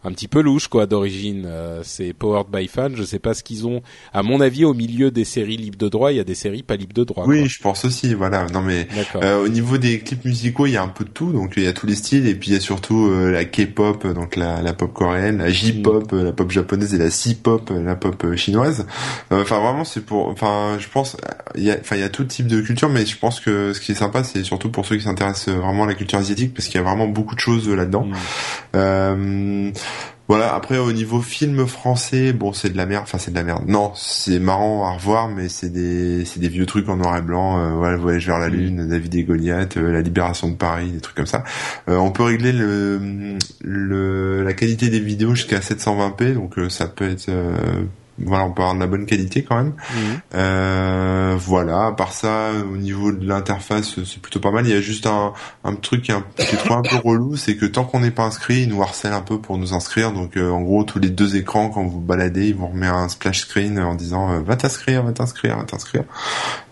un 0.03 0.12
petit 0.12 0.27
peu 0.27 0.41
louche 0.41 0.67
quoi 0.67 0.86
d'origine. 0.86 1.43
Euh, 1.45 1.81
c'est 1.83 2.13
powered 2.13 2.48
by 2.51 2.67
fans. 2.67 2.89
Je 2.95 3.03
sais 3.03 3.19
pas 3.19 3.33
ce 3.33 3.43
qu'ils 3.43 3.67
ont. 3.67 3.81
À 4.13 4.24
mon 4.24 4.41
avis, 4.41 4.65
au 4.65 4.74
milieu 4.74 5.12
des 5.12 5.25
séries 5.25 5.57
libres 5.57 5.77
de 5.77 5.89
droit, 5.89 6.12
il 6.12 6.17
y 6.17 6.19
a 6.19 6.24
des 6.24 6.36
séries 6.36 6.63
pas 6.63 6.75
libres 6.75 6.93
de 6.93 7.03
droit. 7.03 7.25
Oui, 7.27 7.39
quoi. 7.39 7.48
je 7.48 7.60
pense 7.60 7.86
aussi. 7.86 8.13
Voilà. 8.13 8.48
Non 8.53 8.62
mais 8.62 8.88
euh, 9.15 9.43
au 9.43 9.48
niveau 9.48 9.77
des 9.77 10.00
clips 10.00 10.25
musicaux, 10.25 10.65
il 10.65 10.74
y 10.74 10.77
a 10.77 10.83
un 10.83 10.88
peu 10.88 11.03
de 11.05 11.10
tout. 11.10 11.31
Donc 11.31 11.53
il 11.57 11.63
y 11.63 11.67
a 11.67 11.74
tous 11.74 11.88
les 11.88 11.95
styles 11.95 12.27
et 12.27 12.36
puis 12.36 12.50
il 12.50 12.53
y 12.53 12.57
a 12.57 12.60
surtout 12.60 13.07
euh, 13.07 13.31
la 13.31 13.45
K-pop, 13.45 14.05
donc 14.07 14.36
la, 14.36 14.62
la 14.62 14.74
pop 14.74 14.91
coréenne, 14.93 15.38
la 15.39 15.50
J-pop, 15.50 16.12
euh, 16.13 16.24
la 16.24 16.31
pop 16.31 16.50
japonaise 16.51 16.93
et 16.93 16.98
la 16.98 17.10
C-pop, 17.10 17.69
euh, 17.72 17.81
la 17.83 17.95
pop 17.95 18.22
euh, 18.24 18.36
chinoise. 18.36 18.86
Euh, 19.31 19.41
Enfin 19.43 19.60
vraiment, 19.60 19.83
c'est 19.83 20.05
pour. 20.05 20.27
Enfin, 20.27 20.77
je 20.79 20.88
pense. 20.88 21.17
Il 21.55 21.63
y 21.63 21.72
a. 21.72 21.77
Enfin, 21.79 21.95
il 21.98 22.01
y 22.01 22.05
a 22.05 22.10
tout 22.10 22.24
type 22.24 22.48
de 22.48 22.62
culture, 22.62 22.89
mais 22.89 23.05
je 23.05 23.17
pense 23.17 23.39
que 23.39 23.74
ce 23.74 23.79
qui 23.81 23.91
est 23.91 23.95
sympa, 23.95 24.24
c'est 24.24 24.43
surtout 24.43 24.69
pour 24.69 24.86
ceux 24.86 24.95
qui 24.95 25.03
s'intéressent 25.03 25.53
vraiment 25.53 25.83
à 25.83 25.88
la 25.88 25.93
culture 25.95 26.17
asiatique, 26.17 26.53
parce 26.53 26.67
qu'il 26.67 26.75
y 26.75 26.83
a 26.83 26.88
vraiment 26.88 27.07
beaucoup 27.07 27.36
de 27.36 27.39
choses 27.39 27.67
euh, 27.67 27.75
là-dedans. 27.75 28.07
Mm. 28.74 29.72
Voilà. 30.29 30.53
Après, 30.55 30.77
au 30.77 30.91
niveau 30.93 31.21
film 31.21 31.67
français, 31.67 32.31
bon, 32.33 32.53
c'est 32.53 32.69
de 32.69 32.77
la 32.77 32.85
merde. 32.85 33.03
Enfin, 33.03 33.17
c'est 33.17 33.31
de 33.31 33.35
la 33.35 33.43
merde. 33.43 33.63
Non, 33.67 33.91
c'est 33.95 34.39
marrant 34.39 34.88
à 34.88 34.93
revoir, 34.93 35.27
mais 35.27 35.50
c'est 35.50 35.69
des, 35.69 36.23
c'est 36.25 36.39
des 36.39 36.47
vieux 36.47 36.65
trucs 36.65 36.88
en 36.89 36.95
noir 36.95 37.17
et 37.17 37.21
blanc. 37.21 37.59
Euh, 37.59 37.73
voilà, 37.73 37.97
Voyage 37.97 38.25
vers 38.27 38.39
la 38.39 38.50
lune, 38.50 38.88
David 38.88 39.15
et 39.15 39.23
Goliath, 39.23 39.77
euh, 39.77 39.91
La 39.91 40.01
Libération 40.01 40.50
de 40.50 40.55
Paris, 40.55 40.91
des 40.91 41.01
trucs 41.01 41.15
comme 41.15 41.25
ça. 41.25 41.43
Euh, 41.89 41.97
on 41.97 42.12
peut 42.12 42.23
régler 42.23 42.53
le, 42.53 43.38
le, 43.62 44.43
la 44.43 44.53
qualité 44.53 44.89
des 44.89 45.00
vidéos 45.00 45.35
jusqu'à 45.35 45.59
720p, 45.59 46.33
donc 46.33 46.57
euh, 46.57 46.69
ça 46.69 46.88
peut 46.88 47.09
être, 47.09 47.29
euh, 47.29 47.83
voilà, 48.20 48.46
on 48.46 48.51
peut 48.51 48.62
avoir 48.62 48.75
de 48.75 48.79
la 48.79 48.88
bonne 48.88 49.05
qualité 49.05 49.43
quand 49.43 49.55
même. 49.55 49.74
Mhm. 49.96 50.22
Euh, 50.36 51.36
voilà, 51.38 51.88
à 51.88 51.91
part 51.91 52.13
ça, 52.13 52.51
au 52.72 52.77
niveau 52.77 53.12
de 53.12 53.27
l'interface, 53.27 53.96
c'est 54.05 54.22
plutôt 54.22 54.39
pas 54.39 54.51
mal. 54.51 54.67
Il 54.67 54.74
y 54.74 54.77
a 54.77 54.82
juste 54.82 55.08
un, 55.08 55.34
un 55.63 55.75
truc 55.75 56.03
qui 56.03 56.12
est, 56.12 56.13
un, 56.13 56.24
qui 56.36 56.55
est 56.55 56.58
trop 56.60 56.75
un 56.75 56.82
peu 56.82 56.96
relou, 56.98 57.36
c'est 57.36 57.55
que 57.55 57.65
tant 57.65 57.84
qu'on 57.86 58.01
n'est 58.01 58.12
pas 58.12 58.24
inscrit, 58.24 58.63
ils 58.63 58.70
nous 58.70 58.82
harcèlent 58.82 59.13
un 59.13 59.22
peu 59.22 59.39
pour 59.39 59.58
nous 59.58 59.74
inscrire. 59.74 60.12
Donc 60.12 60.38
euh, 60.38 60.50
en 60.50 60.62
gros, 60.62 60.84
tous 60.84 61.00
les 61.00 61.10
deux 61.10 61.36
écrans, 61.36 61.70
quand 61.70 61.84
vous 61.84 62.00
baladez, 62.00 62.50
ils 62.50 62.55
vous 62.55 62.67
remettent 62.67 62.91
un 62.91 63.10
splash 63.10 63.41
screen 63.41 63.79
en 63.79 63.96
disant 63.96 64.32
euh, 64.32 64.39
va 64.41 64.55
t'inscrire, 64.55 65.03
va 65.03 65.12
t'inscrire, 65.12 65.58
va 65.58 65.63
t'inscrire. 65.63 66.03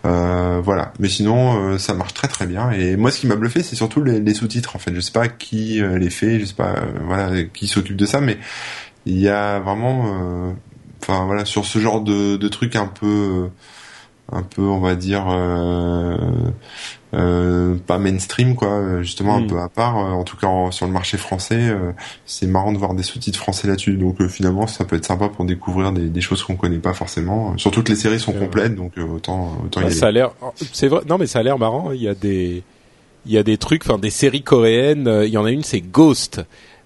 Euh, 0.04 0.60
voilà. 0.62 0.92
Mais 0.98 1.08
sinon, 1.08 1.72
euh, 1.72 1.78
ça 1.78 1.94
marche 1.94 2.14
très 2.14 2.28
très 2.28 2.46
bien. 2.46 2.70
Et 2.70 2.96
moi, 2.96 3.10
ce 3.10 3.20
qui 3.20 3.26
m'a 3.26 3.36
bluffé, 3.36 3.62
c'est 3.62 3.76
surtout 3.76 4.02
les, 4.02 4.20
les 4.20 4.34
sous-titres. 4.34 4.76
En 4.76 4.78
fait, 4.78 4.94
je 4.94 5.00
sais 5.00 5.12
pas 5.12 5.28
qui 5.28 5.80
les 5.82 6.10
fait, 6.10 6.38
je 6.38 6.44
sais 6.44 6.54
pas, 6.54 6.76
voilà, 7.04 7.42
qui 7.44 7.66
s'occupe 7.66 7.96
de 7.96 8.06
ça, 8.06 8.20
mais 8.20 8.38
il 9.06 9.18
y 9.18 9.28
a 9.28 9.58
vraiment, 9.58 10.04
euh, 10.06 10.52
enfin 11.02 11.24
voilà, 11.26 11.44
sur 11.44 11.64
ce 11.64 11.78
genre 11.78 12.00
de, 12.00 12.36
de 12.36 12.48
truc 12.48 12.76
un 12.76 12.86
peu, 12.86 13.06
euh, 13.06 13.48
un 14.30 14.42
peu, 14.42 14.62
on 14.62 14.80
va 14.80 14.94
dire, 14.94 15.26
euh, 15.28 16.16
euh, 17.14 17.76
pas 17.86 17.98
mainstream 17.98 18.54
quoi, 18.54 19.02
justement 19.02 19.36
un 19.36 19.46
peu 19.46 19.58
à 19.60 19.68
part. 19.68 19.98
euh, 19.98 20.10
en 20.12 20.24
tout 20.24 20.36
cas, 20.36 20.46
en- 20.46 20.70
sur 20.70 20.86
le 20.86 20.92
marché 20.92 21.18
français, 21.18 21.58
euh, 21.60 21.92
c'est 22.24 22.46
marrant 22.46 22.72
de 22.72 22.78
voir 22.78 22.94
des 22.94 23.02
sous-titres 23.02 23.38
français 23.38 23.68
là-dessus. 23.68 23.94
Donc 23.96 24.20
euh, 24.20 24.28
finalement, 24.28 24.66
ça 24.66 24.84
peut 24.84 24.96
être 24.96 25.04
sympa 25.04 25.28
pour 25.28 25.44
découvrir 25.44 25.92
des, 25.92 26.08
des 26.08 26.20
choses 26.22 26.42
qu'on 26.42 26.56
connaît 26.56 26.78
pas 26.78 26.94
forcément. 26.94 27.56
Surtout 27.58 27.82
que 27.82 27.90
les 27.90 27.96
séries 27.96 28.20
sont 28.20 28.32
complètes, 28.32 28.74
donc 28.74 28.92
euh, 28.96 29.02
autant, 29.06 29.52
autant 29.64 29.80
y 29.82 29.84
aller. 29.84 29.94
ça 29.94 30.06
a 30.06 30.10
l'air. 30.12 30.30
C'est 30.72 30.88
vrai. 30.88 31.02
Non, 31.06 31.18
mais 31.18 31.26
ça 31.26 31.40
a 31.40 31.42
l'air 31.42 31.58
marrant. 31.58 31.92
Il 31.92 32.00
y 32.00 32.08
a 32.08 32.14
des, 32.14 32.62
il 33.26 33.32
y 33.32 33.36
a 33.38 33.42
des 33.42 33.58
trucs, 33.58 33.82
enfin 33.84 33.98
des 33.98 34.10
séries 34.10 34.42
coréennes. 34.42 35.10
Il 35.24 35.30
y 35.30 35.36
en 35.36 35.44
a 35.44 35.50
une, 35.50 35.64
c'est 35.64 35.80
Ghost. 35.82 36.40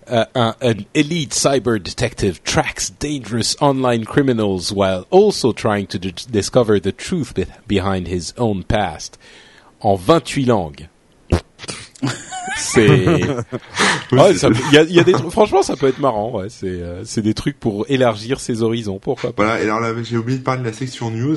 Uh, 0.09 0.25
un, 0.37 0.53
an 0.61 0.87
elite 0.95 1.31
cyber 1.31 1.83
detective 1.83 2.43
tracks 2.45 2.91
dangerous 2.91 3.57
online 3.61 4.05
criminals 4.05 4.73
while 4.73 5.05
also 5.11 5.53
trying 5.53 5.87
to 5.89 5.99
d- 5.99 6.13
discover 6.31 6.79
the 6.79 6.93
truth 6.93 7.35
be- 7.35 7.47
behind 7.67 8.07
his 8.07 8.33
own 8.39 8.63
past. 8.63 9.19
En 9.83 9.99
28 9.99 10.47
langues. 10.47 10.89
c'est. 12.57 12.87
Ouais, 14.13 14.35
ça 14.37 14.49
peut- 14.51 14.57
il 14.71 14.75
y 14.75 14.79
a, 14.79 14.83
il 14.85 14.95
y 14.95 15.01
a 15.01 15.05
des 15.05 15.13
trucs- 15.13 15.31
franchement, 15.33 15.63
ça 15.63 15.75
peut 15.75 15.89
être 15.89 15.99
marrant. 15.99 16.31
Ouais, 16.39 16.47
c'est, 16.49 16.67
euh, 16.69 17.03
c'est 17.05 17.23
des 17.23 17.35
trucs 17.35 17.59
pour 17.59 17.87
élargir 17.89 18.39
ses 18.39 18.63
horizons. 18.63 19.01
Pourquoi 19.01 19.33
pas. 19.33 19.45
Voilà, 19.45 19.61
et 19.61 19.65
alors 19.65 19.81
là, 19.81 19.93
j'ai 20.05 20.17
oublié 20.17 20.39
de 20.39 20.45
parler 20.45 20.61
de 20.63 20.67
la 20.67 20.73
section 20.73 21.11
news, 21.11 21.37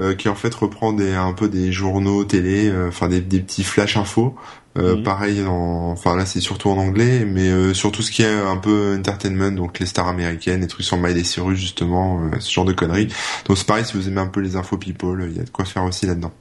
euh, 0.00 0.14
qui 0.14 0.28
en 0.28 0.34
fait 0.34 0.52
reprend 0.52 0.92
des, 0.92 1.12
un 1.14 1.32
peu 1.34 1.48
des 1.48 1.70
journaux 1.70 2.24
télé, 2.24 2.68
euh, 2.68 2.88
enfin 2.88 3.08
des, 3.08 3.20
des 3.20 3.38
petits 3.40 3.62
flash 3.62 3.96
infos. 3.96 4.34
Euh, 4.78 4.96
Mhm. 4.96 5.02
Pareil, 5.04 5.42
en, 5.46 5.90
enfin 5.92 6.16
là 6.16 6.26
c'est 6.26 6.40
surtout 6.40 6.68
en 6.70 6.78
anglais, 6.78 7.24
mais 7.24 7.48
euh, 7.48 7.72
sur 7.74 7.90
tout 7.92 8.02
ce 8.02 8.10
qui 8.10 8.22
est 8.22 8.32
un 8.32 8.56
peu 8.56 8.96
entertainment, 8.98 9.50
donc 9.52 9.78
les 9.80 9.86
stars 9.86 10.06
américaines, 10.08 10.60
les 10.60 10.66
trucs 10.68 10.86
sur 10.86 10.96
Miley 10.96 11.24
Cyrus 11.24 11.58
justement, 11.58 12.20
euh, 12.22 12.36
ce 12.40 12.50
genre 12.52 12.64
de 12.64 12.72
conneries. 12.72 13.08
Donc 13.46 13.56
c'est 13.58 13.66
pareil, 13.66 13.84
si 13.84 13.94
vous 13.96 14.06
aimez 14.08 14.20
un 14.20 14.26
peu 14.28 14.40
les 14.40 14.54
infos 14.56 14.76
people, 14.76 15.26
il 15.30 15.36
y 15.36 15.40
a 15.40 15.44
de 15.44 15.50
quoi 15.50 15.64
faire 15.64 15.82
aussi 15.84 16.06
là-dedans. 16.06 16.32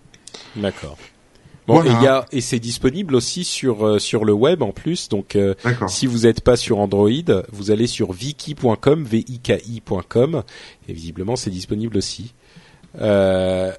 D'accord. 0.55 0.97
Bon, 1.69 1.75
Voilà. 1.81 1.91
et 1.91 1.93
il 1.93 2.03
y 2.03 2.07
a 2.07 2.25
et 2.31 2.41
c'est 2.41 2.59
disponible 2.59 3.15
aussi 3.15 3.43
sur 3.43 3.85
euh, 3.85 3.99
sur 3.99 4.25
le 4.25 4.33
web 4.33 4.61
en 4.63 4.71
plus. 4.71 5.07
Donc 5.07 5.35
euh, 5.35 5.53
si 5.87 6.07
vous 6.07 6.19
n'êtes 6.19 6.41
pas 6.41 6.55
sur 6.57 6.79
Android, 6.79 7.09
vous 7.51 7.69
allez 7.71 7.85
sur 7.87 8.11
viki.com, 8.11 9.03
v 9.03 9.23
i 9.27 9.39
k 9.39 9.61
i.com 9.67 10.43
et 10.87 10.93
visiblement 10.93 11.35
c'est 11.35 11.51
disponible 11.51 11.97
aussi. 11.97 12.33
Euh, 12.99 13.71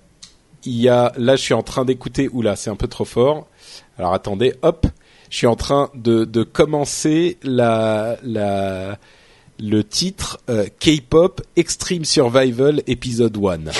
il 0.65 0.81
y 0.81 0.89
a 0.89 1.13
là 1.17 1.35
je 1.37 1.43
suis 1.43 1.55
en 1.55 1.63
train 1.65 1.85
d'écouter 1.85 2.29
oula, 2.33 2.55
c'est 2.57 2.71
un 2.71 2.77
peu 2.77 2.87
trop 2.89 3.05
fort. 3.05 3.49
Alors 3.99 4.15
attendez, 4.15 4.55
hop, 4.63 4.87
je 5.31 5.37
suis 5.37 5.47
en 5.49 5.57
train 5.57 5.91
de 5.95 6.25
de 6.25 6.43
commencer 6.45 7.39
la 7.43 8.17
la 8.23 8.99
le 9.59 9.85
titre 9.85 10.39
euh, 10.49 10.67
K-pop 10.79 11.43
Extreme 11.57 12.05
Survival 12.07 12.83
Episode 12.87 13.37
1. 13.37 13.71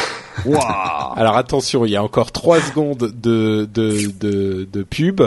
Alors 1.17 1.37
attention, 1.37 1.85
il 1.85 1.91
y 1.93 1.97
a 1.97 2.03
encore 2.03 2.33
trois 2.33 2.61
secondes 2.61 2.99
de, 3.15 3.69
de, 3.73 4.11
de, 4.19 4.69
de 4.71 4.83
pub. 4.83 5.23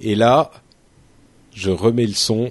Et 0.00 0.14
là, 0.14 0.50
je 1.54 1.70
remets 1.70 2.06
le 2.06 2.12
son. 2.14 2.50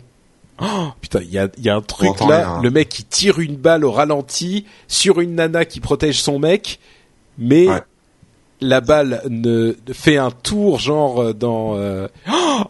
Oh, 0.62 0.66
putain, 1.02 1.20
il 1.22 1.32
y 1.32 1.40
a, 1.40 1.50
il 1.58 1.64
y 1.66 1.70
a 1.70 1.76
un 1.76 1.82
truc 1.82 2.20
là. 2.22 2.26
rien. 2.56 2.62
Le 2.62 2.70
mec 2.72 2.90
qui 2.90 3.04
tire 3.04 3.40
une 3.40 3.56
balle 3.56 3.84
au 3.86 3.92
ralenti 3.92 4.66
sur 4.88 5.20
une 5.20 5.36
nana 5.36 5.66
qui 5.66 5.80
protège 5.80 6.22
son 6.22 6.40
mec, 6.40 6.80
mais 7.38 7.68
Ouais. 7.68 7.82
la 8.62 8.80
balle 8.80 9.22
ne 9.30 9.74
fait 9.92 10.18
un 10.18 10.30
tour 10.32 10.80
genre 10.80 11.22
euh, 11.22 11.34
dans. 11.34 11.76
euh, 11.76 12.08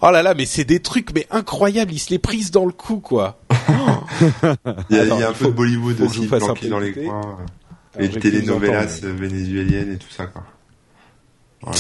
Oh 0.02 0.10
là 0.12 0.24
là, 0.24 0.34
mais 0.34 0.46
c'est 0.46 0.64
des 0.64 0.80
trucs 0.80 1.14
mais 1.14 1.28
incroyables. 1.30 1.92
Il 1.92 2.00
se 2.00 2.10
les 2.10 2.20
prise 2.20 2.52
dans 2.52 2.66
le 2.66 2.72
cou 2.72 2.98
quoi. 3.00 3.38
Il 4.90 4.96
y 4.96 5.00
a, 5.00 5.04
Attends, 5.04 5.16
il 5.18 5.20
y 5.20 5.24
a 5.24 5.30
un 5.30 5.34
peu 5.34 5.46
de 5.48 5.52
Bollywood 5.52 6.02
aussi 6.02 6.20
vous 6.20 6.28
fasse 6.28 6.44
un 6.44 6.46
planqué 6.48 6.62
peu 6.62 6.70
dans 6.70 6.80
les 6.80 6.94
coins. 6.94 7.38
Les 7.98 8.10
telenovelas 8.10 9.02
vénézuéliennes 9.04 9.94
et 9.94 9.98
tout 9.98 10.10
ça 10.10 10.26
quoi. 10.26 10.44
Voilà. 11.62 11.78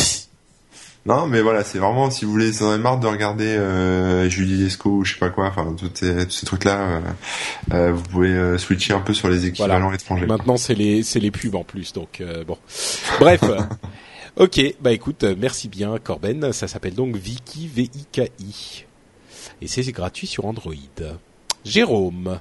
Non, 1.05 1.27
mais 1.27 1.41
voilà, 1.41 1.65
c'est 1.65 1.79
vraiment 1.79 2.09
si 2.09 2.23
vous 2.23 2.31
voulez, 2.31 2.53
si 2.53 2.59
vous 2.59 2.67
en 2.67 2.71
avez 2.71 2.81
marre 2.81 2.97
de 2.97 3.07
regarder 3.07 3.47
euh, 3.47 4.29
Julie 4.29 4.55
Lescaut 4.55 4.99
ou 4.99 5.03
je 5.03 5.13
sais 5.13 5.19
pas 5.19 5.29
quoi, 5.29 5.47
enfin 5.47 5.75
tous 5.77 5.89
ces, 5.93 6.45
trucs-là, 6.45 6.79
euh, 6.79 7.01
euh, 7.73 7.91
vous 7.91 8.03
pouvez 8.03 8.29
euh, 8.29 8.57
switcher 8.57 8.93
un 8.93 9.01
peu 9.01 9.13
sur 9.13 9.27
les 9.27 9.45
équivalents 9.45 9.91
étrangers. 9.91 10.25
Maintenant, 10.25 10.55
c'est 10.55 10.75
les 10.75 11.03
c'est 11.03 11.19
les 11.19 11.31
pubs 11.31 11.55
en 11.55 11.65
plus, 11.65 11.91
donc 11.91 12.23
bon. 12.47 12.57
Bref. 13.19 13.41
ok, 14.37 14.61
bah 14.79 14.93
écoute, 14.93 15.25
merci 15.37 15.67
bien 15.67 15.97
Corben. 16.01 16.53
Ça 16.53 16.69
s'appelle 16.69 16.95
donc 16.95 17.17
Viki 17.17 17.67
V 17.67 17.89
I 17.93 18.05
K 18.09 18.31
I 18.39 18.85
et 19.61 19.67
c'est 19.67 19.83
gratuit 19.91 20.27
sur 20.27 20.45
Android. 20.45 20.73
Jérôme, 21.65 22.39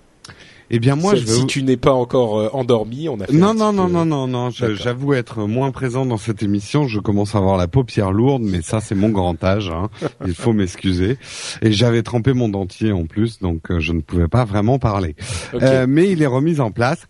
Eh 0.75 0.79
bien, 0.79 0.97
moi, 0.97 1.15
je 1.15 1.25
vais 1.25 1.31
si 1.33 1.47
tu 1.47 1.63
n'es 1.63 1.77
pas 1.77 1.93
encore 1.93 2.39
euh, 2.39 2.49
endormi, 2.55 3.09
on 3.09 3.21
a 3.21 3.27
fait 3.27 3.33
Non, 3.35 3.49
un 3.51 3.55
non, 3.55 3.71
petit 3.73 3.77
non, 3.77 3.87
peu- 3.87 3.93
non, 3.93 4.05
non, 4.07 4.27
non, 4.27 4.49
D'accord. 4.49 4.75
j'avoue 4.77 5.13
être 5.13 5.47
moins 5.47 5.71
présent 5.71 6.07
dans 6.07 6.17
cette 6.17 6.43
émission. 6.43 6.89
Je 6.89 6.99
commence 6.99 7.35
à 7.35 7.39
avoir 7.39 7.59
la 7.59 7.69
paupière 7.69 8.11
lourde, 8.11 8.43
mais 8.43 8.63
ça, 8.63 8.81
c'est 8.81 8.95
mon 8.95 9.11
grand 9.11 9.43
âge. 9.45 9.69
Hein. 9.71 9.91
Il 10.27 10.35
faut 10.35 10.55
m'excuser. 10.55 11.19
Et 11.61 11.73
j'avais 11.73 12.03
trempé 12.03 12.33
mon 12.33 12.49
dentier 12.49 12.91
en 12.91 13.05
plus, 13.05 13.39
donc 13.41 13.71
euh, 13.71 13.81
je 13.81 13.93
ne 13.93 14.01
pouvais 14.01 14.29
pas 14.29 14.45
vraiment 14.47 14.79
parler. 14.79 15.15
Euh, 15.55 15.85
mais 15.87 16.11
il 16.11 16.23
est 16.23 16.27
remis 16.27 16.59
en 16.59 16.71
place. 16.71 17.07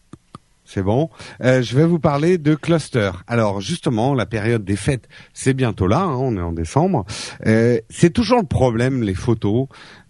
C'est 0.64 0.82
bon. 0.82 1.10
Euh, 1.44 1.60
je 1.62 1.76
vais 1.76 1.84
vous 1.84 1.98
parler 1.98 2.38
de 2.38 2.54
cluster. 2.54 3.10
Alors 3.26 3.60
justement, 3.60 4.14
la 4.14 4.26
période 4.26 4.64
des 4.64 4.76
fêtes, 4.76 5.06
c'est 5.34 5.52
bientôt 5.54 5.86
là. 5.86 6.00
hein, 6.00 6.16
on 6.18 6.36
est 6.36 6.40
en 6.40 6.52
décembre. 6.52 7.04
Euh, 7.46 7.78
c'est 7.90 8.10
toujours 8.10 8.40
le 8.40 8.46
problème, 8.46 9.02
les 9.02 9.14
photos. 9.14 9.66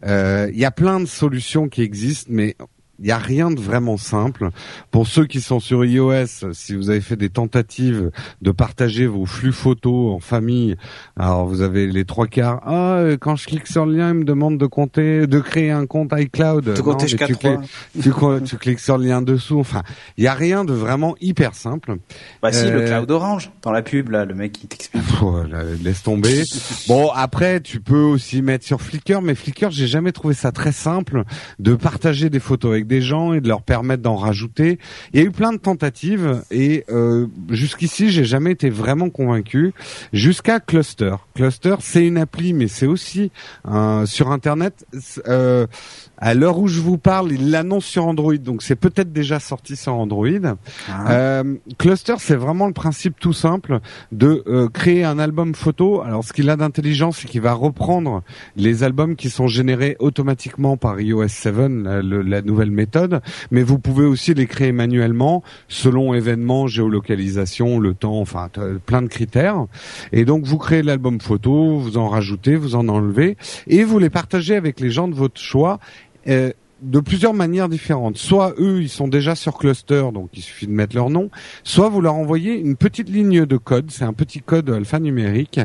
Euh, 0.06 0.48
Il 0.52 0.58
y 0.60 0.64
a 0.64 0.70
plein 0.70 1.00
de 1.00 1.06
solutions 1.06 1.68
qui 1.68 1.82
existent, 1.82 2.30
mais 2.32 2.54
il 3.02 3.06
n'y 3.06 3.10
a 3.12 3.18
rien 3.18 3.50
de 3.50 3.60
vraiment 3.60 3.96
simple. 3.96 4.50
Pour 4.90 5.06
ceux 5.08 5.26
qui 5.26 5.40
sont 5.40 5.58
sur 5.60 5.84
iOS, 5.84 6.52
si 6.52 6.74
vous 6.76 6.88
avez 6.88 7.00
fait 7.00 7.16
des 7.16 7.30
tentatives 7.30 8.10
de 8.40 8.50
partager 8.52 9.06
vos 9.06 9.26
flux 9.26 9.52
photos 9.52 10.14
en 10.14 10.20
famille, 10.20 10.76
alors 11.18 11.46
vous 11.46 11.60
avez 11.62 11.86
les 11.88 12.04
trois 12.04 12.28
quarts. 12.28 12.60
Ah, 12.64 12.94
euh, 12.98 13.16
quand 13.20 13.34
je 13.36 13.46
clique 13.46 13.66
sur 13.66 13.86
le 13.86 13.96
lien, 13.96 14.10
il 14.10 14.14
me 14.20 14.24
demande 14.24 14.56
de 14.56 14.66
compter, 14.66 15.26
de 15.26 15.40
créer 15.40 15.70
un 15.72 15.86
compte 15.86 16.12
iCloud. 16.16 16.64
Tout 16.74 16.82
Non, 16.82 16.92
compter 16.92 17.04
mais 17.04 17.08
jusqu'à 17.08 17.26
tu 17.26 17.32
trois. 17.34 17.60
cliques- 18.00 18.44
tu, 18.44 18.56
cliques 18.56 18.80
sur 18.80 18.96
le 18.98 19.04
lien 19.04 19.20
dessous. 19.20 19.58
Enfin, 19.58 19.82
il 20.16 20.24
y 20.24 20.28
a 20.28 20.34
rien 20.34 20.64
de 20.64 20.72
vraiment 20.72 21.16
hyper 21.20 21.54
simple. 21.54 21.96
Bah 22.40 22.52
si, 22.52 22.64
le 22.70 22.82
Euh, 22.82 22.86
cloud 22.86 23.10
orange, 23.10 23.50
dans 23.62 23.72
la 23.72 23.82
pub, 23.82 24.10
là, 24.10 24.24
le 24.24 24.34
mec 24.34 24.52
qui 24.52 24.68
t'explique. 24.68 25.02
Laisse 25.82 26.02
tomber. 26.02 26.42
Bon, 26.88 27.10
après, 27.14 27.60
tu 27.60 27.80
peux 27.80 28.00
aussi 28.02 28.42
mettre 28.42 28.64
sur 28.64 28.80
Flickr, 28.80 29.20
mais 29.22 29.34
Flickr, 29.34 29.70
j'ai 29.70 29.86
jamais 29.86 30.12
trouvé 30.12 30.34
ça 30.34 30.52
très 30.52 30.72
simple 30.72 31.24
de 31.58 31.74
partager 31.74 32.28
des 32.30 32.40
photos 32.40 32.72
avec 32.72 32.86
des 32.92 33.00
gens 33.00 33.32
et 33.32 33.40
de 33.40 33.48
leur 33.48 33.62
permettre 33.62 34.02
d'en 34.02 34.16
rajouter. 34.16 34.78
Il 35.12 35.20
y 35.20 35.22
a 35.22 35.26
eu 35.26 35.30
plein 35.30 35.52
de 35.52 35.56
tentatives 35.56 36.42
et 36.50 36.84
euh, 36.90 37.26
jusqu'ici, 37.48 38.10
j'ai 38.10 38.24
jamais 38.24 38.50
été 38.50 38.68
vraiment 38.68 39.08
convaincu. 39.08 39.72
Jusqu'à 40.12 40.60
Cluster. 40.60 41.14
Cluster, 41.34 41.76
c'est 41.80 42.06
une 42.06 42.18
appli, 42.18 42.52
mais 42.52 42.68
c'est 42.68 42.86
aussi 42.86 43.30
euh, 43.66 44.04
sur 44.04 44.30
Internet. 44.30 44.84
Euh, 45.26 45.66
à 46.22 46.34
l'heure 46.34 46.58
où 46.60 46.68
je 46.68 46.80
vous 46.80 46.98
parle, 46.98 47.32
il 47.32 47.50
l'annonce 47.50 47.84
sur 47.84 48.06
Android, 48.06 48.36
donc 48.36 48.62
c'est 48.62 48.76
peut-être 48.76 49.12
déjà 49.12 49.40
sorti 49.40 49.74
sur 49.74 49.94
Android. 49.94 50.28
Ah. 50.88 51.12
Euh, 51.12 51.54
Cluster, 51.78 52.14
c'est 52.18 52.36
vraiment 52.36 52.68
le 52.68 52.72
principe 52.72 53.18
tout 53.18 53.32
simple 53.32 53.80
de 54.12 54.44
euh, 54.46 54.68
créer 54.68 55.02
un 55.02 55.18
album 55.18 55.54
photo. 55.56 56.00
Alors, 56.00 56.22
ce 56.22 56.32
qu'il 56.32 56.48
a 56.48 56.54
d'intelligent, 56.56 57.10
c'est 57.10 57.26
qu'il 57.26 57.40
va 57.40 57.54
reprendre 57.54 58.22
les 58.54 58.84
albums 58.84 59.16
qui 59.16 59.30
sont 59.30 59.48
générés 59.48 59.96
automatiquement 59.98 60.76
par 60.76 61.00
iOS 61.00 61.26
7, 61.26 61.54
la, 61.56 62.02
la 62.02 62.40
nouvelle 62.42 62.70
méthode, 62.70 63.20
mais 63.50 63.64
vous 63.64 63.80
pouvez 63.80 64.04
aussi 64.06 64.32
les 64.32 64.46
créer 64.46 64.70
manuellement 64.70 65.42
selon 65.66 66.14
événements, 66.14 66.68
géolocalisation, 66.68 67.80
le 67.80 67.94
temps, 67.94 68.20
enfin 68.20 68.48
t- 68.52 68.60
plein 68.86 69.02
de 69.02 69.08
critères. 69.08 69.66
Et 70.12 70.24
donc, 70.24 70.44
vous 70.44 70.58
créez 70.58 70.82
l'album 70.84 71.20
photo, 71.20 71.78
vous 71.78 71.98
en 71.98 72.08
rajoutez, 72.08 72.54
vous 72.54 72.76
en 72.76 72.88
enlevez, 72.88 73.36
et 73.66 73.82
vous 73.82 73.98
les 73.98 74.10
partagez 74.10 74.54
avec 74.54 74.78
les 74.78 74.90
gens 74.90 75.08
de 75.08 75.14
votre 75.16 75.40
choix. 75.40 75.80
Euh, 76.28 76.52
de 76.82 77.00
plusieurs 77.00 77.32
manières 77.32 77.68
différentes. 77.68 78.16
Soit 78.16 78.54
eux, 78.58 78.82
ils 78.82 78.88
sont 78.88 79.08
déjà 79.08 79.34
sur 79.34 79.56
Cluster, 79.56 80.04
donc 80.12 80.30
il 80.34 80.42
suffit 80.42 80.66
de 80.66 80.72
mettre 80.72 80.96
leur 80.96 81.10
nom. 81.10 81.30
Soit 81.62 81.88
vous 81.88 82.00
leur 82.00 82.14
envoyez 82.14 82.54
une 82.58 82.76
petite 82.76 83.08
ligne 83.08 83.46
de 83.46 83.56
code, 83.56 83.90
c'est 83.90 84.04
un 84.04 84.12
petit 84.12 84.40
code 84.40 84.68
alphanumérique, 84.68 85.60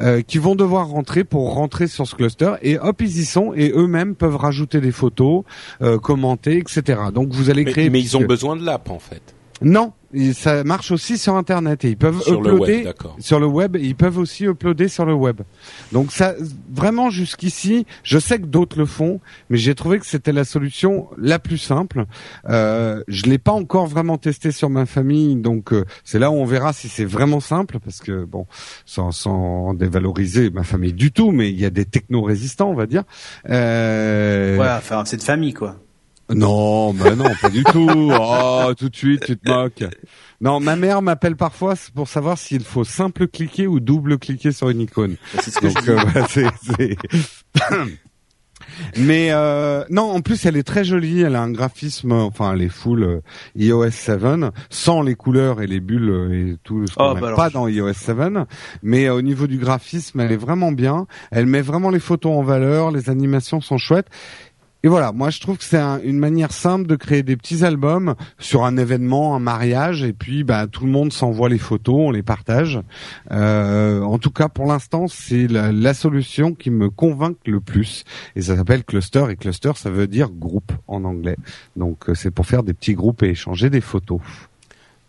euh, 0.00 0.22
qu'ils 0.22 0.40
vont 0.40 0.54
devoir 0.54 0.88
rentrer 0.88 1.24
pour 1.24 1.54
rentrer 1.54 1.86
sur 1.86 2.06
ce 2.06 2.14
cluster. 2.14 2.54
Et 2.62 2.78
hop, 2.78 3.02
ils 3.02 3.18
y 3.18 3.24
sont 3.24 3.52
et 3.54 3.70
eux-mêmes 3.74 4.14
peuvent 4.14 4.36
rajouter 4.36 4.80
des 4.80 4.92
photos, 4.92 5.44
euh, 5.82 5.98
commenter, 5.98 6.58
etc. 6.58 7.00
Donc 7.14 7.32
vous 7.32 7.50
allez 7.50 7.64
Mais, 7.64 7.72
créer. 7.72 7.90
mais 7.90 8.00
ils 8.00 8.16
ont 8.16 8.24
besoin 8.24 8.56
de 8.56 8.64
l'app 8.64 8.90
en 8.90 8.98
fait. 8.98 9.34
Non, 9.64 9.92
ça 10.34 10.62
marche 10.64 10.90
aussi 10.90 11.16
sur 11.16 11.36
Internet 11.36 11.84
et 11.84 11.90
ils 11.90 11.96
peuvent 11.96 12.20
Sur 12.20 12.40
le 12.42 12.52
uploader 12.52 12.84
web, 12.84 12.94
sur 13.18 13.40
le 13.40 13.46
web. 13.46 13.76
et 13.76 13.80
Ils 13.80 13.94
peuvent 13.96 14.18
aussi 14.18 14.44
uploader 14.44 14.88
sur 14.88 15.04
le 15.06 15.14
web. 15.14 15.40
Donc 15.92 16.12
ça, 16.12 16.34
vraiment 16.70 17.08
jusqu'ici, 17.10 17.86
je 18.02 18.18
sais 18.18 18.38
que 18.38 18.46
d'autres 18.46 18.78
le 18.78 18.86
font, 18.86 19.20
mais 19.48 19.56
j'ai 19.56 19.74
trouvé 19.74 19.98
que 19.98 20.06
c'était 20.06 20.32
la 20.32 20.44
solution 20.44 21.08
la 21.16 21.38
plus 21.38 21.58
simple. 21.58 22.04
Euh, 22.48 23.02
je 23.08 23.24
l'ai 23.24 23.38
pas 23.38 23.52
encore 23.52 23.86
vraiment 23.86 24.18
testé 24.18 24.50
sur 24.52 24.68
ma 24.68 24.84
famille, 24.86 25.36
donc 25.36 25.72
euh, 25.72 25.84
c'est 26.04 26.18
là 26.18 26.30
où 26.30 26.34
on 26.34 26.44
verra 26.44 26.72
si 26.72 26.88
c'est 26.88 27.04
vraiment 27.04 27.40
simple, 27.40 27.78
parce 27.82 28.00
que 28.00 28.24
bon, 28.24 28.46
sans, 28.84 29.12
sans 29.12 29.74
dévaloriser 29.74 30.50
ma 30.50 30.62
famille 30.62 30.92
du 30.92 31.10
tout, 31.12 31.30
mais 31.30 31.50
il 31.50 31.58
y 31.58 31.64
a 31.64 31.70
des 31.70 31.84
techno-résistants, 31.86 32.68
on 32.70 32.74
va 32.74 32.86
dire. 32.86 33.04
Euh, 33.48 34.58
Ouais, 34.58 34.68
enfin, 34.76 35.04
c'est 35.06 35.16
de 35.16 35.22
famille, 35.22 35.54
quoi. 35.54 35.76
Non, 36.30 36.94
bah 36.94 37.14
non, 37.14 37.26
pas 37.40 37.50
du 37.50 37.62
tout. 37.64 38.10
Oh, 38.18 38.72
tout 38.78 38.88
de 38.88 38.96
suite, 38.96 39.24
tu 39.26 39.36
te 39.36 39.50
moques. 39.50 39.84
Non, 40.40 40.60
ma 40.60 40.76
mère 40.76 41.02
m'appelle 41.02 41.36
parfois 41.36 41.74
pour 41.94 42.08
savoir 42.08 42.38
s'il 42.38 42.64
faut 42.64 42.84
simple 42.84 43.28
cliquer 43.28 43.66
ou 43.66 43.80
double 43.80 44.18
cliquer 44.18 44.50
sur 44.52 44.70
une 44.70 44.80
icône. 44.80 45.16
C'est 45.40 45.50
ce 45.50 45.60
que 45.60 45.68
je 45.68 46.86
Mais 48.96 49.28
euh, 49.32 49.84
non, 49.90 50.02
en 50.10 50.20
plus 50.20 50.46
elle 50.46 50.56
est 50.56 50.62
très 50.62 50.84
jolie. 50.84 51.20
Elle 51.20 51.36
a 51.36 51.42
un 51.42 51.50
graphisme, 51.50 52.12
enfin 52.12 52.52
elle 52.54 52.62
est 52.62 52.68
full 52.68 53.02
euh, 53.02 53.20
iOS 53.56 53.90
7, 53.90 54.20
sans 54.70 55.02
les 55.02 55.14
couleurs 55.14 55.60
et 55.60 55.66
les 55.66 55.80
bulles 55.80 56.10
euh, 56.10 56.52
et 56.52 56.56
tout 56.62 56.86
ce 56.86 56.94
qu'on 56.94 57.10
Oh, 57.10 57.14
bah 57.20 57.34
pas 57.34 57.48
je- 57.48 57.54
dans 57.54 57.68
iOS 57.68 57.92
7. 57.92 58.16
Mais 58.82 59.06
euh, 59.06 59.14
au 59.14 59.22
niveau 59.22 59.46
du 59.46 59.58
graphisme, 59.58 60.20
elle 60.20 60.32
est 60.32 60.36
vraiment 60.36 60.72
bien. 60.72 61.06
Elle 61.30 61.46
met 61.46 61.60
vraiment 61.62 61.90
les 61.90 62.00
photos 62.00 62.32
en 62.36 62.42
valeur. 62.42 62.90
Les 62.90 63.10
animations 63.10 63.60
sont 63.60 63.78
chouettes. 63.78 64.08
Et 64.84 64.88
voilà, 64.88 65.12
moi 65.12 65.30
je 65.30 65.38
trouve 65.40 65.58
que 65.58 65.64
c'est 65.64 65.78
un- 65.78 66.00
une 66.02 66.18
manière 66.18 66.52
simple 66.52 66.86
de 66.88 66.96
créer 66.96 67.22
des 67.22 67.36
petits 67.36 67.64
albums 67.64 68.14
sur 68.38 68.64
un 68.64 68.76
événement, 68.76 69.36
un 69.36 69.38
mariage, 69.38 70.02
et 70.02 70.12
puis 70.12 70.42
bah, 70.42 70.66
tout 70.66 70.84
le 70.86 70.90
monde 70.90 71.12
s'envoie 71.12 71.48
les 71.48 71.58
photos, 71.58 71.94
on 71.98 72.10
les 72.10 72.22
partage. 72.24 72.80
Euh, 73.30 74.00
en 74.02 74.18
tout 74.18 74.30
cas, 74.30 74.48
pour 74.48 74.66
l'instant, 74.66 75.06
c'est 75.08 75.46
la, 75.46 75.70
la 75.70 75.94
solution 75.94 76.54
qui 76.54 76.70
me 76.70 76.90
convainc 76.90 77.36
le 77.46 77.60
plus. 77.60 78.04
Et 78.34 78.42
ça 78.42 78.56
s'appelle 78.56 78.82
Cluster, 78.84 79.26
et 79.30 79.36
Cluster, 79.36 79.72
ça 79.76 79.90
veut 79.90 80.06
dire 80.08 80.30
groupe 80.30 80.72
en 80.88 81.04
anglais. 81.04 81.36
Donc 81.76 82.08
euh, 82.08 82.14
c'est 82.14 82.30
pour 82.32 82.46
faire 82.46 82.62
des 82.64 82.74
petits 82.74 82.94
groupes 82.94 83.22
et 83.22 83.28
échanger 83.30 83.70
des 83.70 83.80
photos. 83.80 84.20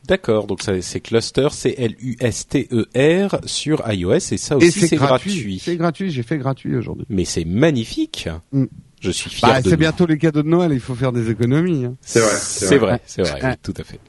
D'accord, 0.07 0.47
donc 0.47 0.61
ça, 0.61 0.73
c'est 0.81 0.99
Cluster, 0.99 1.47
c'est 1.51 1.75
L-U-S-T-E-R 1.77 3.37
sur 3.45 3.81
iOS 3.91 4.13
et 4.15 4.19
ça 4.37 4.57
aussi 4.57 4.67
et 4.67 4.71
c'est 4.71 4.87
c'est 4.87 4.95
gratuit. 4.97 5.31
gratuit. 5.33 5.59
C'est 5.59 5.77
gratuit, 5.77 6.11
j'ai 6.11 6.23
fait 6.23 6.37
gratuit 6.37 6.75
aujourd'hui. 6.75 7.05
Mais 7.09 7.23
c'est 7.25 7.45
magnifique. 7.45 8.27
Mm. 8.51 8.65
Je 9.03 9.11
suis 9.11 9.29
fier 9.29 9.49
Bah, 9.49 9.61
de 9.61 9.69
c'est 9.69 9.77
bientôt 9.77 10.05
les 10.05 10.17
cadeaux 10.17 10.41
de 10.43 10.47
Noël, 10.47 10.71
il 10.73 10.79
faut 10.79 10.95
faire 10.95 11.11
des 11.11 11.29
économies. 11.29 11.85
hein. 11.85 11.95
C'est 12.01 12.19
vrai, 12.21 12.31
C'est 12.39 12.65
c'est 12.67 12.77
vrai, 12.77 13.01
c'est 13.05 13.21
vrai, 13.21 13.39
oui, 13.43 13.49
tout 13.61 13.73
à 13.77 13.83
fait. 13.83 13.99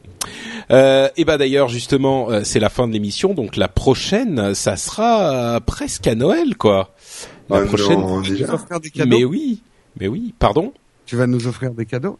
Euh, 0.70 1.08
et 1.16 1.24
ben 1.26 1.36
d'ailleurs 1.36 1.68
justement, 1.68 2.30
euh, 2.30 2.40
c'est 2.44 2.60
la 2.60 2.70
fin 2.70 2.86
de 2.88 2.92
l'émission, 2.92 3.34
donc 3.34 3.56
la 3.56 3.68
prochaine, 3.68 4.54
ça 4.54 4.76
sera 4.76 5.56
euh, 5.56 5.60
presque 5.60 6.06
à 6.06 6.14
Noël, 6.14 6.56
quoi. 6.56 6.94
La 7.50 7.58
Ah, 7.58 7.60
prochaine. 7.66 8.00
non, 8.00 8.22
Tu 8.22 8.30
vas 8.30 8.36
déjà. 8.38 8.46
nous 8.46 8.54
offrir 8.54 8.80
des 8.80 8.90
cadeaux 8.90 9.18
Mais 9.18 9.24
oui, 9.24 9.60
mais 10.00 10.08
oui. 10.08 10.32
Pardon? 10.38 10.72
Tu 11.04 11.16
vas 11.16 11.26
nous 11.26 11.46
offrir 11.46 11.72
des 11.72 11.84
cadeaux? 11.84 12.18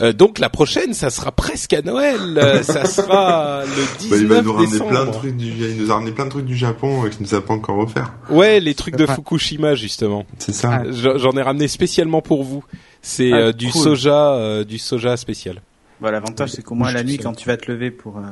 Euh, 0.00 0.12
donc 0.12 0.38
la 0.38 0.48
prochaine, 0.48 0.94
ça 0.94 1.10
sera 1.10 1.30
presque 1.32 1.72
à 1.74 1.82
Noël. 1.82 2.38
Euh, 2.38 2.62
ça 2.62 2.84
sera 2.86 3.62
le 3.64 3.98
19 3.98 4.10
Bah, 4.10 4.16
il 4.16 4.26
va 4.26 4.42
nous 4.42 4.52
ramener 4.52 4.70
décembre. 4.70 4.90
plein 4.90 5.06
de 5.06 5.10
trucs 5.12 5.36
du, 5.36 5.46
il 5.48 5.76
nous 5.82 5.90
a 5.90 5.94
ramené 5.94 6.12
plein 6.12 6.24
de 6.24 6.30
trucs 6.30 6.46
du 6.46 6.56
Japon 6.56 7.04
euh, 7.04 7.08
qu'il 7.08 7.22
nous 7.22 7.34
a 7.34 7.40
pas 7.40 7.52
encore 7.54 7.78
offert. 7.78 8.12
Ouais, 8.30 8.60
les 8.60 8.74
trucs 8.74 8.96
de. 8.96 9.06
Fukushima 9.06 9.74
justement. 9.74 10.24
C'est 10.38 10.52
ça. 10.54 10.82
J'en 10.90 11.32
ai 11.32 11.42
ramené 11.42 11.68
spécialement 11.68 12.22
pour 12.22 12.44
vous. 12.44 12.64
C'est 13.02 13.32
Ah, 13.32 13.36
euh, 13.36 13.52
du 13.52 13.68
cool. 13.70 13.82
soja, 13.82 14.32
euh, 14.34 14.64
du 14.64 14.78
soja 14.78 15.16
spécial. 15.16 15.60
Bah, 16.00 16.10
l'avantage, 16.10 16.50
c'est 16.52 16.62
qu'au 16.62 16.74
moins, 16.74 16.92
la 16.92 17.02
nuit, 17.04 17.18
quand 17.18 17.34
tu 17.34 17.46
vas 17.46 17.56
te 17.58 17.70
lever 17.70 17.90
pour, 17.90 18.16
euh, 18.18 18.22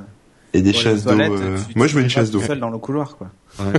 Et 0.54 0.62
des 0.62 0.72
pour 0.72 0.80
chasses 0.80 1.04
d'eau. 1.04 1.10
euh, 1.10 1.58
Moi, 1.76 1.86
je 1.86 1.94
veux 1.96 2.02
une 2.02 2.08
chasse 2.08 2.30
d'eau. 2.30 2.40
tout 2.40 2.46
seul 2.46 2.60
dans 2.60 2.70
le 2.70 2.78
couloir, 2.78 3.16
quoi. 3.18 3.28
Ouais. 3.60 3.72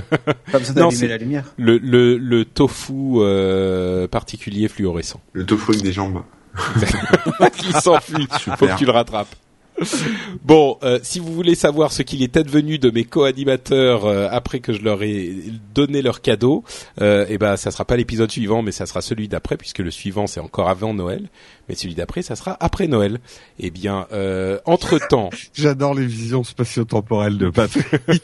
Pas 0.52 0.58
besoin 0.58 0.74
Non, 0.74 0.80
d'allumer 0.88 0.94
c'est- 0.94 1.08
la 1.08 1.16
lumière. 1.16 1.44
Le, 1.56 1.78
le, 1.78 2.16
le 2.18 2.44
tofu 2.44 2.92
euh, 3.16 4.06
particulier 4.06 4.68
fluorescent. 4.68 5.20
Le 5.32 5.44
tofu 5.44 5.72
avec 5.72 5.82
des 5.82 5.92
jambes. 5.92 6.22
Il 7.64 7.76
s'enfuit. 7.76 8.28
Faut 8.56 8.66
que 8.66 8.78
tu 8.78 8.84
le 8.84 8.92
rattrapes. 8.92 9.34
Bon, 10.44 10.78
euh, 10.82 10.98
si 11.02 11.20
vous 11.20 11.32
voulez 11.32 11.54
savoir 11.54 11.92
ce 11.92 12.02
qu'il 12.02 12.22
est 12.22 12.36
advenu 12.36 12.78
de 12.78 12.90
mes 12.90 13.04
co-animateurs 13.04 14.04
euh, 14.04 14.28
après 14.30 14.60
que 14.60 14.72
je 14.72 14.82
leur 14.82 15.02
ai 15.02 15.32
donné 15.74 16.02
leur 16.02 16.20
cadeau, 16.20 16.64
euh, 17.00 17.24
eh 17.28 17.38
ben 17.38 17.56
ça 17.56 17.70
sera 17.70 17.84
pas 17.84 17.96
l'épisode 17.96 18.30
suivant, 18.30 18.62
mais 18.62 18.72
ça 18.72 18.86
sera 18.86 19.00
celui 19.00 19.28
d'après, 19.28 19.56
puisque 19.56 19.78
le 19.78 19.90
suivant 19.90 20.26
c'est 20.26 20.40
encore 20.40 20.68
avant 20.68 20.92
Noël, 20.92 21.28
mais 21.70 21.76
celui 21.76 21.94
d'après 21.94 22.20
ça 22.22 22.34
sera 22.34 22.56
après 22.58 22.88
Noël. 22.88 23.20
Eh 23.60 23.70
bien, 23.70 24.06
euh, 24.12 24.58
entre 24.64 24.98
temps, 25.08 25.30
J'adore 25.54 25.94
les 25.94 26.04
visions 26.04 26.42
spatio-temporelles 26.42 27.38
de 27.38 27.48
Patrick. 27.48 27.86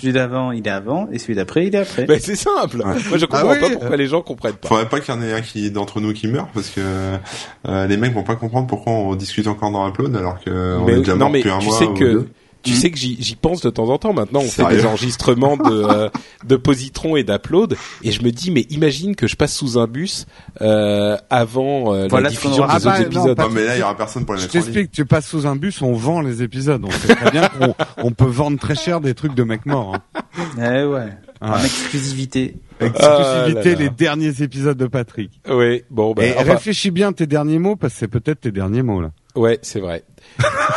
Celui 0.00 0.12
d'avant, 0.12 0.52
il 0.52 0.66
est 0.66 0.70
avant, 0.70 1.08
et 1.10 1.18
celui 1.18 1.34
d'après, 1.34 1.66
il 1.66 1.74
est 1.74 1.78
après. 1.78 2.04
ben, 2.04 2.18
c'est 2.20 2.36
simple. 2.36 2.78
Ouais. 2.78 2.84
Moi 3.08 3.18
je 3.18 3.26
comprends 3.26 3.48
Ah 3.50 3.54
oui. 3.54 3.60
pas 3.60 3.70
pourquoi 3.70 3.96
les 3.96 4.06
gens 4.06 4.22
comprennent 4.22 4.54
pas. 4.54 4.68
Faudrait 4.68 4.88
pas 4.88 5.00
qu'il 5.00 5.12
y 5.12 5.16
en 5.16 5.22
ait 5.22 5.32
un 5.32 5.40
qui 5.40 5.70
d'entre 5.72 6.00
nous 6.00 6.12
qui 6.12 6.28
meurt 6.28 6.48
parce 6.54 6.70
que 6.70 6.80
euh, 6.80 7.86
les 7.86 7.96
mecs 7.96 8.12
vont 8.14 8.22
pas 8.22 8.36
comprendre 8.36 8.66
pourquoi 8.68 8.92
on 8.92 9.14
discute 9.16 9.46
encore 9.48 9.70
dans 9.72 9.88
Upload 9.88 10.14
alors 10.16 10.38
que 10.42 10.78
on 10.78 10.84
Mais 10.84 10.92
est 10.92 10.98
déjà 10.98 11.16
mort 11.16 11.30
mais 11.30 11.38
depuis 11.40 11.50
un 11.50 11.60
mois 11.60 11.76
sais 11.78 11.86
ou 11.86 11.94
que 11.94 12.04
deux. 12.04 12.28
Tu 12.64 12.74
sais 12.74 12.90
que 12.90 12.98
j'y 12.98 13.16
j'y 13.22 13.36
pense 13.36 13.60
de 13.60 13.70
temps 13.70 13.88
en 13.88 13.98
temps. 13.98 14.12
Maintenant, 14.12 14.40
on 14.40 14.48
fait 14.48 14.66
des 14.68 14.84
enregistrements 14.86 15.56
de 15.56 15.62
euh, 15.88 16.08
de 16.44 16.56
positron 16.56 17.16
et 17.16 17.22
d'upload, 17.24 17.76
et 18.02 18.10
je 18.10 18.22
me 18.22 18.30
dis 18.30 18.50
mais 18.50 18.62
imagine 18.70 19.14
que 19.16 19.26
je 19.26 19.36
passe 19.36 19.54
sous 19.54 19.78
un 19.78 19.86
bus 19.86 20.26
euh, 20.60 21.16
avant 21.30 21.94
euh, 21.94 22.06
Voilà 22.08 22.24
la 22.24 22.30
diffusion 22.30 22.64
aura 22.64 22.78
des 22.78 22.86
Ah 22.86 22.88
autres 22.88 22.98
bah, 22.98 22.98
non, 22.98 23.06
épisodes. 23.06 23.38
Non 23.38 23.48
mais 23.50 23.64
là 23.64 23.76
il 23.76 23.80
y 23.80 23.82
aura 23.82 23.96
personne 23.96 24.24
pour 24.24 24.34
les 24.34 24.40
Je 24.40 24.48
t'explique, 24.48 24.90
tu 24.90 25.04
passes 25.04 25.26
sous 25.28 25.46
un 25.46 25.56
bus, 25.56 25.80
on 25.82 25.92
vend 25.92 26.20
les 26.20 26.42
épisodes. 26.42 26.82
On 26.84 26.90
sait 26.90 27.14
très 27.14 27.30
bien 27.30 27.48
qu'on 27.48 27.74
on 27.98 28.10
peut 28.10 28.24
vendre 28.24 28.58
très 28.58 28.74
cher 28.74 29.00
des 29.00 29.14
trucs 29.14 29.34
de 29.34 29.42
mecs 29.44 29.66
morts. 29.66 29.94
Hein. 29.94 30.22
Eh 30.58 30.84
ouais. 30.84 31.08
Ah. 31.40 31.58
En 31.58 31.64
exclusivité. 31.64 32.56
Exclusivité, 32.80 33.02
Ah 33.08 33.48
là 33.48 33.62
là. 33.64 33.74
les 33.78 33.90
derniers 33.90 34.42
épisodes 34.42 34.76
de 34.78 34.86
Patrick. 34.86 35.30
Oui, 35.48 35.82
bon 35.90 36.12
ben 36.14 36.24
Et 36.24 36.34
enfin, 36.38 36.52
réfléchis 36.54 36.90
bien 36.90 37.12
tes 37.12 37.26
derniers 37.26 37.58
mots, 37.58 37.76
parce 37.76 37.92
que 37.92 37.98
c'est 38.00 38.08
peut-être 38.08 38.40
tes 38.40 38.50
derniers 38.52 38.82
mots 38.82 39.00
là. 39.00 39.10
ouais, 39.36 39.58
c'est 39.62 39.80
vrai. 39.80 40.04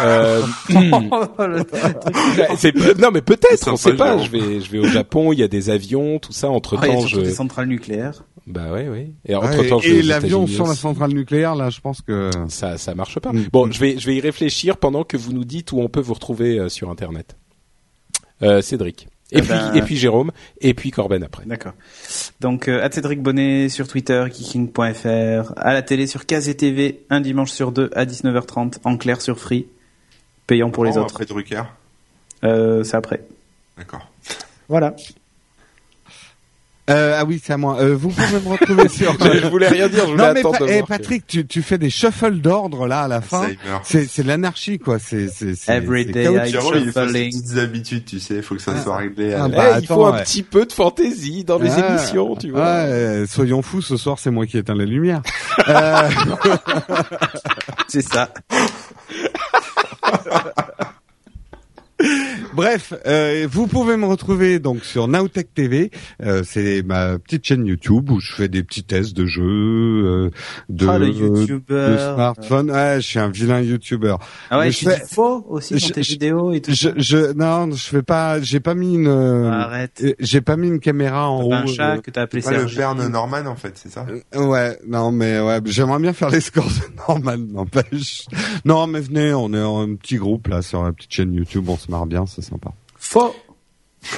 Euh, 0.02 0.42
c'est 2.58 2.76
non 3.00 3.10
mais 3.12 3.22
peut-être, 3.22 3.72
on 3.72 3.76
sait 3.78 3.96
pas. 3.96 4.18
Je 4.18 4.30
vais 4.30 4.62
je 4.62 4.72
vais 4.72 4.80
au 4.80 4.88
Japon, 4.88 5.34
il 5.34 5.40
y 5.40 5.44
a 5.44 5.48
des 5.48 5.70
avions, 5.70 6.20
tout 6.20 6.34
ça. 6.34 6.50
Entre 6.50 6.78
Ah, 6.80 6.88
il 6.88 6.90
y 6.90 6.92
a 6.92 6.96
temps, 6.96 7.02
surtout 7.08 7.24
je 7.24 7.30
des 7.30 7.36
centrales 7.36 7.68
nucléaires. 7.68 8.24
bah 8.46 8.72
ouais 8.72 8.88
ouais. 8.88 9.12
Et 9.26 9.36
Ouais, 9.36 9.46
entre 9.46 9.68
temps, 9.68 9.80
et 9.82 10.02
l'avion 10.02 10.48
sur 10.48 10.68
la 10.68 10.76
centrale 10.76 11.12
nucléaire, 11.12 11.56
là, 11.56 11.70
je 11.70 11.80
pense 11.80 12.02
que... 12.02 12.30
ça 12.50 12.78
ça 12.78 12.96
marche 12.96 13.20
pas. 13.20 13.34
Mm. 13.34 13.48
Bon, 13.52 13.72
je 13.72 13.80
vais 13.80 13.98
je 13.98 14.06
vais 14.08 14.16
y 14.16 14.22
réfléchir 14.22 14.78
pendant 14.78 15.04
que 15.04 15.18
vous 15.18 15.34
nous 15.34 15.46
dites 15.46 15.72
où 15.72 15.80
on 15.80 15.90
peut 15.90 16.02
vous 16.02 16.14
retrouver 16.14 16.60
euh, 16.60 16.70
sur 16.70 16.90
internet. 16.90 17.36
Euh, 18.44 18.62
Cédric. 18.62 19.08
Et 19.32 19.40
Eh 19.40 19.42
puis 19.42 19.50
ben- 19.50 19.74
et 19.76 19.82
puis 19.82 19.98
Jérôme 19.98 20.32
et 20.62 20.74
puis 20.74 20.90
Corben 20.92 21.22
après. 21.24 21.44
D'accord. 21.46 21.74
Donc, 22.40 22.68
euh, 22.70 22.88
Cédric 22.92 23.22
Bonnet 23.22 23.68
sur 23.68 23.88
Twitter, 23.88 24.26
kicking.fr, 24.32 25.54
à 25.58 25.74
la 25.74 25.82
télé 25.82 26.08
sur 26.08 26.26
KZ 26.26 26.56
TV, 26.56 27.02
un 27.10 27.20
dimanche 27.20 27.52
sur 27.52 27.72
deux 27.72 27.90
à 27.94 28.06
19h30, 28.06 28.78
en 28.86 28.96
clair 28.98 29.20
sur 29.22 29.38
Free, 29.40 29.68
payant 30.48 30.70
pour 30.70 30.86
les 30.86 30.98
Oh, 30.98 31.02
autres. 31.02 31.16
Après 31.16 31.26
Drucker. 31.26 31.64
Euh, 32.44 32.84
c'est 32.84 32.96
après. 32.96 33.22
D'accord. 33.78 34.08
Voilà. 34.70 34.96
Euh, 36.90 37.18
ah 37.20 37.26
oui, 37.26 37.42
c'est 37.44 37.52
à 37.54 37.58
moi. 37.58 37.78
Euh, 37.82 37.96
vous 37.98 38.10
pouvez 38.10 38.40
me 38.40 38.50
retrouver 38.50 38.88
sur. 38.90 39.12
je 39.20 39.48
voulais 39.48 39.68
rien 39.68 39.90
dire, 39.90 40.06
je 40.06 40.12
voulais 40.12 40.28
non 40.28 40.34
mais 40.34 40.40
attendre 40.40 40.60
Pa- 40.60 40.66
de 40.66 40.70
eh, 40.72 40.84
Patrick, 40.84 41.28
tu, 41.28 41.46
tu 41.46 41.62
fais 41.62 41.78
des 41.78 41.90
shuffles 41.90 42.40
d'ordre 42.40 42.88
là 42.88 43.02
à 43.02 43.08
la 43.10 43.20
fin. 43.22 43.48
C'est 43.84 44.08
c'est 44.10 44.24
de 44.24 44.28
l'anarchie 44.30 44.80
quoi. 44.80 44.98
C'est 45.00 45.28
c'est 45.28 45.56
c'est. 45.56 45.76
Every 45.76 46.06
c'est 46.06 46.12
day 46.12 46.24
chaotique. 46.24 46.48
I 46.48 46.52
Jérôme, 46.52 46.74
il 46.78 46.86
shuffling. 46.94 47.32
petites 47.42 47.58
habitudes, 47.58 48.06
tu 48.06 48.20
sais, 48.22 48.36
il 48.36 48.42
faut 48.42 48.56
que 48.56 48.62
ça 48.62 48.72
Ah. 48.78 48.82
soit 48.82 48.96
réglé. 48.98 49.34
Ah 49.34 49.44
à- 49.44 49.48
bah, 49.50 49.64
Eh, 49.76 49.82
il 49.82 49.88
faut 49.88 50.06
un 50.06 50.14
ouais. 50.14 50.24
petit 50.24 50.44
peu 50.44 50.66
de 50.66 50.72
fantaisie 50.72 51.44
dans 51.44 51.60
les 51.60 51.72
Ah, 51.72 51.90
émissions, 51.90 52.36
tu 52.38 52.52
vois. 52.52 52.62
Ouais, 52.62 52.66
euh, 52.68 53.28
soyons 53.28 53.62
fous, 53.62 53.82
ce 53.82 53.98
soir 53.98 54.18
c'est 54.18 54.32
moi 54.32 54.46
qui 54.46 54.58
éteins 54.58 54.76
la 54.76 54.86
lumière. 54.86 55.22
Euh, 55.68 56.10
C'est 57.90 58.02
ça. 58.02 58.30
Bref, 62.54 62.94
euh, 63.06 63.48
vous 63.50 63.68
pouvez 63.68 63.98
me 63.98 64.06
retrouver 64.06 64.60
donc 64.60 64.84
sur 64.84 65.08
Nowtech 65.08 65.54
TV. 65.54 65.92
Euh, 66.24 66.44
c'est 66.46 66.84
ma 66.84 67.18
petite 67.20 67.46
chaîne 67.46 67.66
YouTube 67.66 68.10
où 68.12 68.20
je 68.20 68.34
fais 68.34 68.48
des 68.48 68.64
petits 68.64 68.84
tests 68.84 69.16
de 69.16 69.26
jeux, 69.26 69.44
euh, 69.44 70.30
de, 70.70 70.88
Ah, 70.88 70.98
le 71.00 71.12
de 71.12 71.98
smartphone. 71.98 72.72
Ouais, 72.72 72.96
je 72.98 73.06
suis 73.08 73.20
un 73.20 73.30
vilain 73.30 73.62
YouTuber. 73.62 74.16
Ah 74.50 74.60
ouais, 74.60 74.72
je 74.72 74.90
fais- 74.90 75.04
faux 75.10 75.46
aussi 75.50 75.74
dans 75.74 75.80
je- 75.80 75.94
tes 75.94 76.04
je- 76.04 76.12
vidéos 76.12 76.52
et 76.54 76.62
tout. 76.62 76.72
Je, 76.74 76.90
je, 76.98 77.34
non, 77.34 77.72
je 77.72 77.84
fais 77.88 78.04
pas, 78.04 78.40
j'ai 78.42 78.60
pas 78.60 78.76
mis 78.76 78.96
une, 78.96 79.08
euh, 79.08 79.52
Arrête. 79.52 80.02
euh, 80.04 80.14
j'ai 80.20 80.42
pas 80.42 80.56
mis 80.58 80.68
une 80.68 80.80
caméra 80.80 81.30
en 81.30 81.42
haut. 81.44 81.54
Un 81.54 81.66
chat 81.68 81.96
euh, 81.98 82.02
que 82.02 82.12
t'as 82.12 82.24
appelé 82.24 82.42
Pas 82.42 82.52
le 82.52 82.58
Serge. 82.60 82.76
Berne 82.78 83.08
Norman, 83.08 83.46
en 83.46 83.56
fait, 83.56 83.74
c'est 83.76 83.90
ça? 83.92 84.06
Euh, 84.36 84.46
Ouais, 84.48 84.78
non, 84.88 85.12
mais 85.12 85.40
ouais, 85.40 85.60
j'aimerais 85.66 86.00
bien 86.00 86.14
faire 86.14 86.30
les 86.30 86.42
scores 86.42 86.66
de 86.70 86.98
normal, 87.08 87.40
n'empêche. 87.52 88.26
Non, 88.66 88.88
mais 88.88 89.00
venez, 89.02 89.34
on 89.34 89.54
est 89.54 89.62
en 89.62 89.82
un 89.82 89.96
petit 89.96 90.16
groupe 90.18 90.48
là 90.48 90.62
sur 90.62 90.84
la 90.84 90.92
petite 90.92 91.14
chaîne 91.14 91.34
YouTube, 91.34 91.68
on 91.70 91.78
se 91.78 91.87
marre 91.90 92.06
bien, 92.06 92.26
c'est 92.26 92.42
sympa. 92.42 92.72
Faux. 92.98 93.36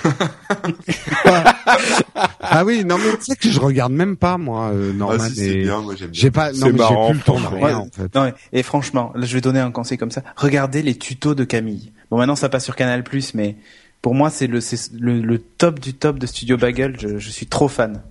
Ah 2.42 2.64
oui, 2.66 2.84
non 2.86 2.98
mais 2.98 3.18
tu 3.18 3.26
sais 3.26 3.36
que 3.36 3.50
je 3.50 3.60
regarde 3.60 3.92
même 3.94 4.18
pas 4.18 4.38
moi 4.38 4.70
euh, 4.74 4.92
Ah 4.94 4.98
Norman 4.98 5.30
si, 5.30 5.44
et 5.44 5.64
bien, 5.64 5.82
moi 5.82 5.96
j'aime 5.96 6.10
bien. 6.10 6.20
j'ai 6.22 6.32
pas, 6.32 6.52
non 6.52 6.68
mais 6.72 6.80
j'ai 6.80 6.96
plus 7.10 7.18
le 7.18 7.20
temps 7.24 7.36
de 7.36 7.40
franchement. 7.42 7.66
rien 7.66 7.78
en 7.78 7.88
fait. 7.92 8.16
Non, 8.16 8.32
et 8.54 8.64
franchement, 8.64 9.12
là, 9.16 9.26
je 9.26 9.34
vais 9.34 9.42
donner 9.42 9.60
un 9.60 9.72
conseil 9.72 9.98
comme 9.98 10.12
ça. 10.12 10.24
Regardez 10.36 10.82
les 10.82 10.96
tutos 10.96 11.36
de 11.36 11.44
Camille. 11.44 11.92
Bon, 12.10 12.18
maintenant, 12.18 12.36
ça 12.36 12.50
passe 12.50 12.66
sur 12.66 12.76
Canal+, 12.76 13.04
mais 13.36 13.56
pour 14.02 14.16
moi, 14.16 14.30
c'est 14.30 14.48
le, 14.48 14.62
c'est 14.62 14.92
le, 15.00 15.22
le 15.22 15.38
top 15.40 15.80
du 15.80 15.94
top 15.94 16.18
de 16.20 16.26
Studio 16.26 16.58
Bagel. 16.58 16.98
Je, 17.00 17.18
je 17.18 17.30
suis 17.30 17.46
trop 17.46 17.68
fan. 17.68 18.02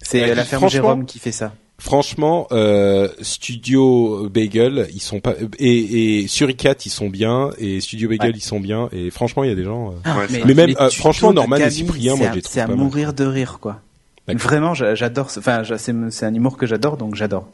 C'est 0.00 0.22
Ouais, 0.22 0.34
la 0.34 0.44
ferme 0.44 0.68
Jérôme 0.68 1.04
qui 1.06 1.18
fait 1.18 1.32
ça. 1.32 1.52
Franchement, 1.84 2.46
euh, 2.52 3.08
Studio 3.22 4.28
Bagel, 4.32 4.86
ils 4.94 5.00
sont 5.02 5.18
pas 5.18 5.34
et, 5.58 6.20
et 6.22 6.28
Suricat, 6.28 6.76
ils 6.86 6.90
sont 6.90 7.08
bien 7.10 7.50
et 7.58 7.80
Studio 7.80 8.08
Bagel, 8.08 8.30
Ouais. 8.30 8.36
ils 8.36 8.40
sont 8.40 8.60
bien 8.60 8.88
et 8.92 9.10
franchement, 9.10 9.42
il 9.42 9.48
y 9.50 9.52
a 9.52 9.56
des 9.56 9.64
gens. 9.64 9.92
euh, 10.06 10.14
Ouais, 10.16 10.26
c'est 10.30 10.44
Mais 10.44 10.54
même, 10.54 10.74
euh, 10.80 10.90
franchement, 10.90 11.32
Norman 11.32 11.56
et 11.56 11.60
Camille, 11.62 11.74
Cyprien, 11.78 12.14
moi, 12.14 12.26
c'est 12.32 12.38
à- 12.38 12.40
trouve 12.40 12.52
C'est 12.52 12.60
à 12.60 12.66
mal. 12.68 12.76
mourir 12.76 13.12
de 13.14 13.24
rire, 13.24 13.58
quoi. 13.60 13.80
Vraiment, 14.28 14.74
j'a- 14.74 14.94
j'adore. 14.94 15.26
Enfin, 15.36 15.62
c'est 15.76 15.92
c'est 16.10 16.24
un 16.24 16.34
humour 16.34 16.56
que 16.56 16.66
j'adore, 16.66 16.96
donc 16.96 17.16
j'adore. 17.16 17.48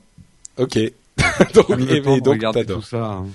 Ok. 0.58 0.74
donc, 1.54 1.70
et, 1.90 2.02
temps 2.02 2.14
et 2.16 2.20
donc 2.20 2.44
tout 2.66 2.82
ça. 2.82 2.98
hein. 3.04 3.26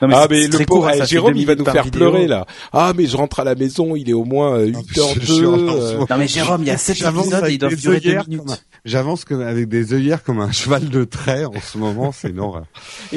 Non, 0.00 0.10
Ah 0.12 0.26
mais 0.30 0.46
le 0.46 0.64
pauvre 0.64 0.86
hein, 0.86 1.04
Jérôme, 1.04 1.34
il 1.34 1.44
va 1.44 1.56
nous 1.56 1.64
faire 1.64 1.82
vidéo. 1.82 1.98
pleurer 2.10 2.28
là. 2.28 2.46
Ah 2.72 2.92
mais 2.96 3.06
je 3.06 3.16
rentre 3.16 3.40
à 3.40 3.44
la 3.44 3.56
maison, 3.56 3.96
il 3.96 4.08
est 4.08 4.12
au 4.12 4.24
moins 4.24 4.56
euh, 4.56 4.66
Je- 4.68 5.00
8h02. 5.00 5.20
je 5.20 5.32
suis 5.32 5.44
en- 5.46 5.58
euh, 5.58 5.98
Non 6.08 6.16
mais 6.16 6.28
Jérôme, 6.28 6.62
il 6.62 6.68
y 6.68 6.70
a 6.70 6.78
sept 6.78 6.96
J'avance 6.96 7.24
épisodes 7.24 7.40
et 7.40 7.42
avec 7.42 7.54
ils 7.54 7.58
doivent 7.58 7.70
des 7.74 7.76
durer 7.80 7.98
deux 8.00 8.08
œillères 8.10 8.28
minutes. 8.28 8.64
J'avance 8.84 9.24
avec 9.30 9.68
des 9.68 9.92
œillères 9.94 10.22
comme 10.22 10.40
un 10.40 10.52
cheval 10.52 10.88
de 10.88 11.04
trait 11.04 11.44
en 11.44 11.60
ce 11.60 11.78
moment, 11.78 12.12
c'est 12.12 12.30
une 12.30 12.40
horreur. 12.40 12.66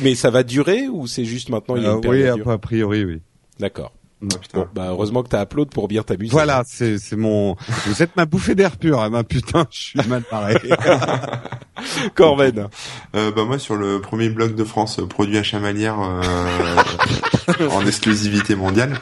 Mais 0.01 0.15
ça 0.15 0.29
va 0.29 0.43
durer 0.43 0.87
ou 0.87 1.07
c'est 1.07 1.25
juste 1.25 1.49
maintenant 1.49 1.75
il 1.75 1.83
y 1.83 1.85
a 1.85 1.91
Euh, 1.93 2.01
une 2.01 2.09
oui, 2.09 2.27
a 2.27 2.57
priori, 2.57 3.05
oui. 3.05 3.21
D'accord. 3.59 3.93
Ah. 4.23 4.35
Bon, 4.53 4.67
bah 4.75 4.85
heureusement 4.89 5.23
que 5.23 5.29
t'as 5.29 5.43
upload 5.43 5.69
pour 5.71 5.87
bien 5.87 6.03
t'amuser. 6.03 6.31
Voilà, 6.31 6.63
c'est 6.67 6.99
c'est 6.99 7.15
mon. 7.15 7.55
Vous 7.87 8.03
êtes 8.03 8.15
ma 8.15 8.25
bouffée 8.25 8.53
d'air 8.53 8.77
pur, 8.77 9.01
hein, 9.01 9.09
ma 9.09 9.23
putain, 9.23 9.65
je 9.71 9.79
suis 9.79 10.07
mal 10.07 10.23
barré. 10.29 10.55
Corben. 12.15 12.67
Euh, 13.15 13.31
bah 13.31 13.45
moi 13.45 13.57
sur 13.57 13.75
le 13.75 13.99
premier 14.01 14.29
blog 14.29 14.55
de 14.55 14.63
France 14.63 14.99
euh, 14.99 15.07
produit 15.07 15.37
à 15.37 15.43
Chamalières 15.43 15.99
euh, 15.99 17.67
en 17.71 17.85
exclusivité 17.85 18.55
mondiale, 18.55 18.99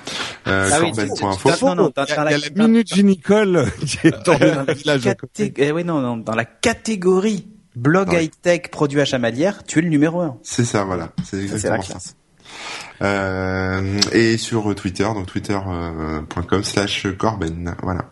euh, 0.48 0.70
Ah 0.72 0.78
oui, 0.82 0.92
corben.info. 0.92 1.50
tu- 1.58 1.66
Non, 1.66 1.76
non, 1.76 1.92
dans- 1.94 2.06
il 2.06 2.10
y 2.10 2.12
a, 2.14 2.16
dans 2.16 2.24
la- 2.24 2.32
il 2.32 2.40
y 2.40 2.44
a 2.46 2.50
la 2.56 2.68
minute 2.68 2.94
vinicole 2.94 3.66
qui 3.86 4.08
est 4.08 4.24
tombée 4.24 4.52
dans 4.52 4.64
le 4.68 4.74
village. 4.74 5.02
eh 5.58 5.72
oui, 5.72 5.84
non, 5.84 6.00
non, 6.00 6.18
dans 6.18 6.36
la 6.36 6.46
catégorie 6.46 7.48
blog 7.76 8.10
Ouais. 8.10 8.26
high-tech 8.26 8.70
produit 8.72 9.02
à 9.02 9.06
Chamalières, 9.06 9.64
tu 9.66 9.80
es 9.80 9.82
le 9.82 9.90
numéro 9.90 10.22
un. 10.22 10.38
C'est 10.44 10.66
ça, 10.66 10.84
voilà. 10.86 11.10
C'est 11.30 11.42
exactement 11.42 11.82
ça. 11.82 11.98
Euh, 13.02 14.00
et 14.12 14.38
sur 14.38 14.74
Twitter, 14.76 15.04
donc 15.04 15.28
twitter.com 15.28 16.64
slash 16.64 17.08
corben. 17.18 17.76
Voilà. 17.82 18.06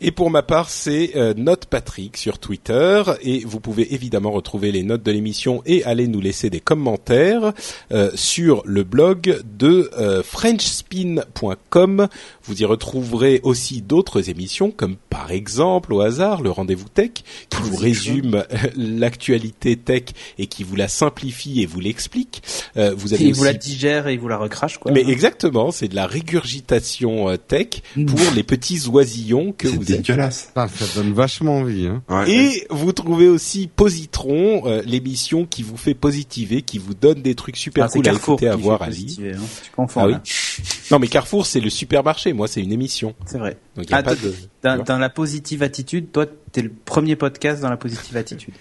Et 0.00 0.12
pour 0.12 0.30
ma 0.30 0.42
part, 0.42 0.70
c'est 0.70 1.12
euh, 1.16 1.34
Note 1.36 1.66
Patrick 1.66 2.16
sur 2.16 2.38
Twitter. 2.38 3.02
Et 3.22 3.40
vous 3.40 3.58
pouvez 3.58 3.94
évidemment 3.94 4.30
retrouver 4.30 4.70
les 4.70 4.84
notes 4.84 5.02
de 5.02 5.10
l'émission 5.10 5.62
et 5.66 5.82
aller 5.84 6.06
nous 6.06 6.20
laisser 6.20 6.50
des 6.50 6.60
commentaires 6.60 7.52
euh, 7.90 8.10
sur 8.14 8.62
le 8.64 8.84
blog 8.84 9.40
de 9.58 9.90
euh, 9.98 10.22
FrenchSpin.com. 10.22 12.08
Vous 12.44 12.62
y 12.62 12.64
retrouverez 12.64 13.40
aussi 13.42 13.82
d'autres 13.82 14.30
émissions, 14.30 14.70
comme 14.70 14.96
par 15.10 15.32
exemple, 15.32 15.92
au 15.92 16.00
hasard, 16.00 16.42
le 16.42 16.50
Rendez-vous 16.50 16.88
Tech, 16.88 17.10
qui 17.50 17.62
vous 17.62 17.76
résume 17.76 18.36
euh, 18.36 18.44
l'actualité 18.76 19.76
tech 19.76 20.04
et 20.38 20.46
qui 20.46 20.62
vous 20.62 20.76
la 20.76 20.88
simplifie 20.88 21.60
et 21.60 21.66
vous 21.66 21.80
l'explique. 21.80 22.42
Euh, 22.76 22.94
vous 22.96 23.14
avez 23.14 23.24
Il 23.24 23.30
aussi 23.32 23.38
vous 23.40 23.44
la 23.44 23.52
digère 23.52 24.06
et 24.06 24.16
vous 24.16 24.28
la 24.28 24.38
recrache, 24.38 24.78
quoi. 24.78 24.92
mais 24.92 25.04
exactement, 25.08 25.72
c'est 25.72 25.88
de 25.88 25.96
la 25.96 26.06
régurgitation 26.06 27.28
euh, 27.28 27.36
tech 27.36 27.82
pour 28.06 28.20
les 28.34 28.44
petits 28.44 28.86
oisillons 28.86 29.52
que 29.52 29.66
vous. 29.66 29.87
Dégueulasse. 29.96 30.52
Ah, 30.54 30.68
ça 30.68 30.84
donne 31.00 31.12
vachement 31.12 31.58
envie. 31.58 31.86
Hein. 31.86 32.02
Ouais. 32.08 32.30
Et 32.30 32.66
vous 32.70 32.92
trouvez 32.92 33.28
aussi 33.28 33.68
Positron, 33.74 34.62
euh, 34.66 34.82
l'émission 34.84 35.46
qui 35.46 35.62
vous 35.62 35.76
fait 35.76 35.94
positiver, 35.94 36.62
qui 36.62 36.78
vous 36.78 36.94
donne 36.94 37.22
des 37.22 37.34
trucs 37.34 37.56
super 37.56 37.84
Ah, 37.84 37.88
c'est 37.88 37.98
cool 37.98 38.08
à 38.08 38.10
Carrefour 38.12 38.34
écouter, 38.34 38.48
à 38.48 38.56
voir, 38.56 38.82
à 38.82 38.90
lire. 38.90 39.36
hein. 39.36 39.44
Tu 39.64 39.70
confonds, 39.70 40.00
Ah 40.02 40.06
oui. 40.06 40.12
là. 40.12 40.22
Non 40.90 40.98
mais 40.98 41.08
Carrefour 41.08 41.46
c'est 41.46 41.60
le 41.60 41.70
supermarché, 41.70 42.32
moi 42.32 42.48
c'est 42.48 42.60
une 42.62 42.72
émission. 42.72 43.14
C'est 43.26 43.38
vrai. 43.38 43.56
Donc 43.76 43.86
il 43.86 43.90
y 43.90 43.94
a 43.94 43.98
Ah, 43.98 44.02
pas 44.02 44.14
de. 44.14 44.34
Dans, 44.62 44.98
la 44.98 45.08
positive 45.10 45.62
attitude, 45.62 46.10
toi, 46.12 46.26
t'es 46.52 46.62
le 46.62 46.70
premier 46.84 47.14
podcast 47.16 47.62
dans 47.62 47.70
la 47.70 47.76
positive 47.76 48.16
attitude. 48.16 48.54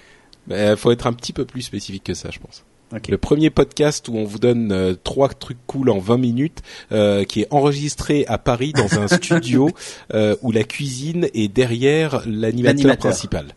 Euh, 0.52 0.78
faut 0.78 0.92
être 0.92 1.08
un 1.08 1.14
petit 1.14 1.34
peu 1.34 1.44
plus 1.46 1.62
spécifique 1.64 2.04
que 2.04 2.14
ça, 2.14 2.30
je 2.32 2.40
pense. 2.40 2.64
Le 3.10 3.18
premier 3.18 3.50
podcast 3.50 4.08
où 4.08 4.16
on 4.16 4.24
vous 4.24 4.40
donne 4.40 4.72
euh, 4.72 4.94
trois 5.04 5.28
trucs 5.30 5.58
cool 5.68 5.90
en 5.90 6.00
20 6.00 6.18
minutes, 6.18 6.62
euh, 6.92 7.26
qui 7.26 7.42
est 7.42 7.48
enregistré 7.52 8.26
à 8.28 8.38
Paris 8.38 8.72
dans 8.74 9.00
un 9.00 9.08
studio 9.10 9.70
euh, 10.14 10.36
où 10.42 10.52
la 10.52 10.64
cuisine 10.64 11.28
est 11.34 11.50
derrière 11.50 12.24
l'animateur 12.26 12.98
principal. 12.98 13.48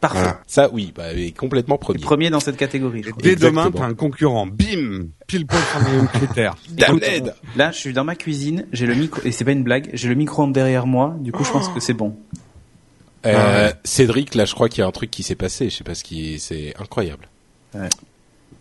Parfait. 0.00 0.18
Voilà. 0.18 0.40
Ça, 0.46 0.70
oui, 0.72 0.92
bah, 0.96 1.12
est 1.12 1.36
complètement 1.36 1.76
premier. 1.76 2.00
premier 2.00 2.30
dans 2.30 2.40
cette 2.40 2.56
catégorie. 2.56 3.02
je 3.04 3.10
crois. 3.10 3.22
Dès 3.22 3.32
Exactement. 3.32 3.66
demain, 3.66 3.78
t'as 3.78 3.84
un 3.84 3.94
concurrent. 3.94 4.46
Bim 4.46 5.08
Pile 5.26 5.46
poil 5.46 5.60
sur 5.62 5.88
les 5.90 5.96
mêmes 5.96 6.08
critères. 6.12 6.56
Là, 7.54 7.70
je 7.70 7.76
suis 7.76 7.92
dans 7.92 8.04
ma 8.04 8.16
cuisine, 8.16 8.66
j'ai 8.72 8.86
le 8.86 8.94
micro, 8.94 9.20
et 9.24 9.30
c'est 9.30 9.44
pas 9.44 9.52
une 9.52 9.62
blague, 9.62 9.90
j'ai 9.92 10.08
le 10.08 10.14
micro-ondes 10.14 10.54
derrière 10.54 10.86
moi, 10.86 11.14
du 11.20 11.32
coup, 11.32 11.44
je 11.44 11.50
pense 11.50 11.68
que 11.68 11.80
c'est 11.80 11.92
bon. 11.94 12.16
Euh, 13.26 13.68
Ouais. 13.68 13.74
Cédric, 13.84 14.34
là, 14.34 14.46
je 14.46 14.54
crois 14.54 14.70
qu'il 14.70 14.80
y 14.80 14.84
a 14.84 14.86
un 14.86 14.92
truc 14.92 15.10
qui 15.10 15.22
s'est 15.22 15.34
passé. 15.34 15.68
Je 15.68 15.76
sais 15.76 15.84
pas 15.84 15.94
ce 15.94 16.02
qui, 16.02 16.38
c'est 16.38 16.74
incroyable. 16.80 17.28
Ouais. 17.74 17.90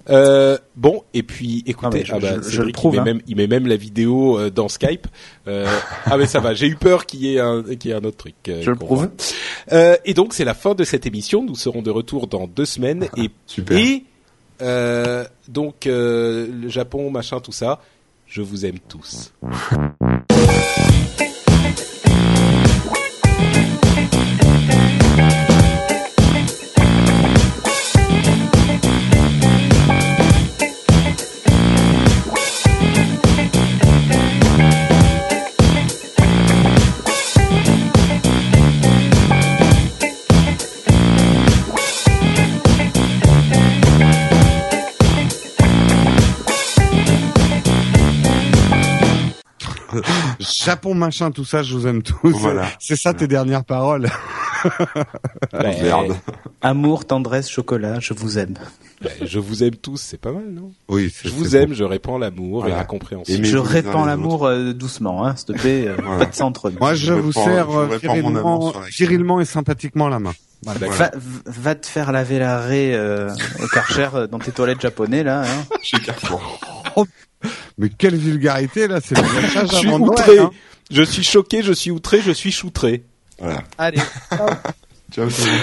Euh, 0.10 0.58
bon, 0.76 1.04
et 1.14 1.24
puis 1.24 1.64
écoutez, 1.68 2.04
Ah 2.10 2.14
ah 2.16 2.20
bah, 2.20 2.28
je- 2.48 2.62
le 2.62 2.72
trouve, 2.72 2.96
il, 2.96 2.98
met 2.98 3.02
hein. 3.02 3.14
même, 3.14 3.22
il 3.28 3.36
met 3.36 3.48
même 3.48 3.68
la 3.68 3.76
vidéo 3.76 4.40
euh, 4.40 4.50
dans 4.50 4.68
Skype. 4.68 5.08
Euh, 5.48 5.68
ah 6.06 6.18
mais 6.18 6.26
ça 6.26 6.40
va, 6.40 6.54
j'ai 6.54 6.68
eu 6.68 6.76
peur 6.76 7.06
qu'il 7.06 7.22
y 7.22 7.36
ait 7.36 7.40
un, 7.40 7.62
qu'il 7.64 7.92
y 7.92 7.94
ait 7.94 7.98
un 7.98 8.04
autre 8.04 8.18
truc. 8.18 8.36
euh, 8.48 8.62
Je 8.62 8.70
le 8.72 8.76
prouve. 8.76 9.10
Euh, 9.72 9.96
et 10.06 10.14
donc 10.14 10.34
c'est 10.34 10.46
la 10.46 10.54
fin 10.56 10.74
de 10.76 10.84
cette 10.84 11.06
émission. 11.06 11.44
Nous 11.44 11.56
serons 11.56 11.82
de 11.82 11.92
retour 11.92 12.28
dans 12.28 12.48
deux 12.48 12.66
semaines 12.66 13.08
et 13.18 13.30
Super. 13.46 13.78
et 13.78 14.04
euh, 14.62 15.24
donc 15.48 15.86
euh, 15.88 16.48
le 16.62 16.70
Japon, 16.70 17.10
machin, 17.12 17.40
tout 17.40 17.52
ça. 17.52 17.80
Je 18.26 18.42
vous 18.42 18.66
aime 18.66 18.80
tous. 18.88 19.34
Japon 50.66 50.94
machin, 50.96 51.32
tout 51.32 51.46
ça, 51.46 51.64
je 51.64 51.74
vous 51.76 51.88
aime 51.88 52.02
tous. 52.04 52.30
Voilà. 52.32 52.68
C'est 52.80 52.96
ça 52.96 53.14
tes 53.14 53.28
dernières 53.28 53.64
paroles. 53.66 54.10
Ouais, 55.54 55.82
Merde. 55.82 56.18
Amour, 56.62 57.06
tendresse, 57.06 57.50
chocolat, 57.50 58.00
je 58.02 58.14
vous 58.14 58.38
aime. 58.40 58.56
je 59.22 59.40
vous 59.40 59.64
aime 59.64 59.76
tous, 59.78 59.96
c'est 60.02 60.20
pas 60.20 60.34
mal, 60.34 60.50
non? 60.52 60.74
Oui, 60.90 61.10
c'est- 61.16 61.30
Je 61.30 61.34
vous 61.34 61.56
aime, 61.56 61.70
bon. 61.70 61.76
je 61.76 61.84
répands 61.86 62.18
l'amour 62.18 62.68
et 62.68 62.72
la 62.72 62.84
compréhension. 62.84 63.40
Je 63.42 63.58
répands 63.58 64.04
l'amour 64.04 64.46
euh, 64.48 64.74
doucement, 64.74 65.26
hein, 65.26 65.36
s'il 65.38 65.46
te 65.56 65.62
plaît. 65.62 65.88
euh, 65.88 65.96
Voilà. 66.04 66.26
Faites 66.26 66.36
ça 66.36 66.46
entre 66.46 66.70
nous. 66.70 66.78
Moi, 66.80 66.94
je, 66.94 67.06
Je 67.06 67.14
vous 67.14 67.32
sers 67.32 67.70
euh, 67.70 67.98
virilement, 68.02 68.74
virilement 68.90 69.40
et 69.40 69.46
sympathiquement 69.46 70.10
la 70.10 70.20
main. 70.20 70.34
Voilà. 70.64 70.80
Voilà. 70.88 70.94
Va, 70.96 71.12
va 71.46 71.76
te 71.76 71.86
faire 71.88 72.12
laver 72.12 72.40
la 72.40 72.60
raie 72.60 72.94
euh, 72.94 73.30
au 73.64 73.68
Karcher 73.68 74.10
euh, 74.14 74.28
dans 74.28 74.40
tes 74.40 74.52
toilettes 74.52 74.82
japonais 74.82 75.24
là. 75.24 75.44
Hein. 75.44 75.64
Chez 75.82 76.00
Carrefour. 76.02 76.60
Mais 77.78 77.90
quelle 77.90 78.16
vulgarité 78.18 78.88
là, 78.88 79.00
c'est 79.04 79.16
le 79.16 79.24
message 79.42 79.70
Je 79.72 79.76
suis 79.76 79.88
Noël, 79.88 80.02
outré. 80.02 80.40
hein. 80.40 80.52
Je 80.92 81.04
suis 81.04 81.24
choqué, 81.24 81.62
je 81.64 81.72
suis 81.74 81.92
outré, 81.92 82.20
je 82.22 82.32
suis 82.32 82.52
choutré. 82.52 83.04
Voilà. 83.40 83.64
Allez. 83.78 84.00
Ciao 85.12 85.28
tout 85.30 85.42
le 85.46 85.52
monde. 85.52 85.62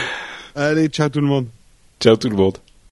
Allez, 0.54 0.88
ciao 0.88 1.08
tout 1.08 1.20
le 1.20 1.26
monde. 1.26 1.46
Ciao 2.00 2.16
tout 2.16 2.28
le 2.30 2.36
monde. 2.36 2.56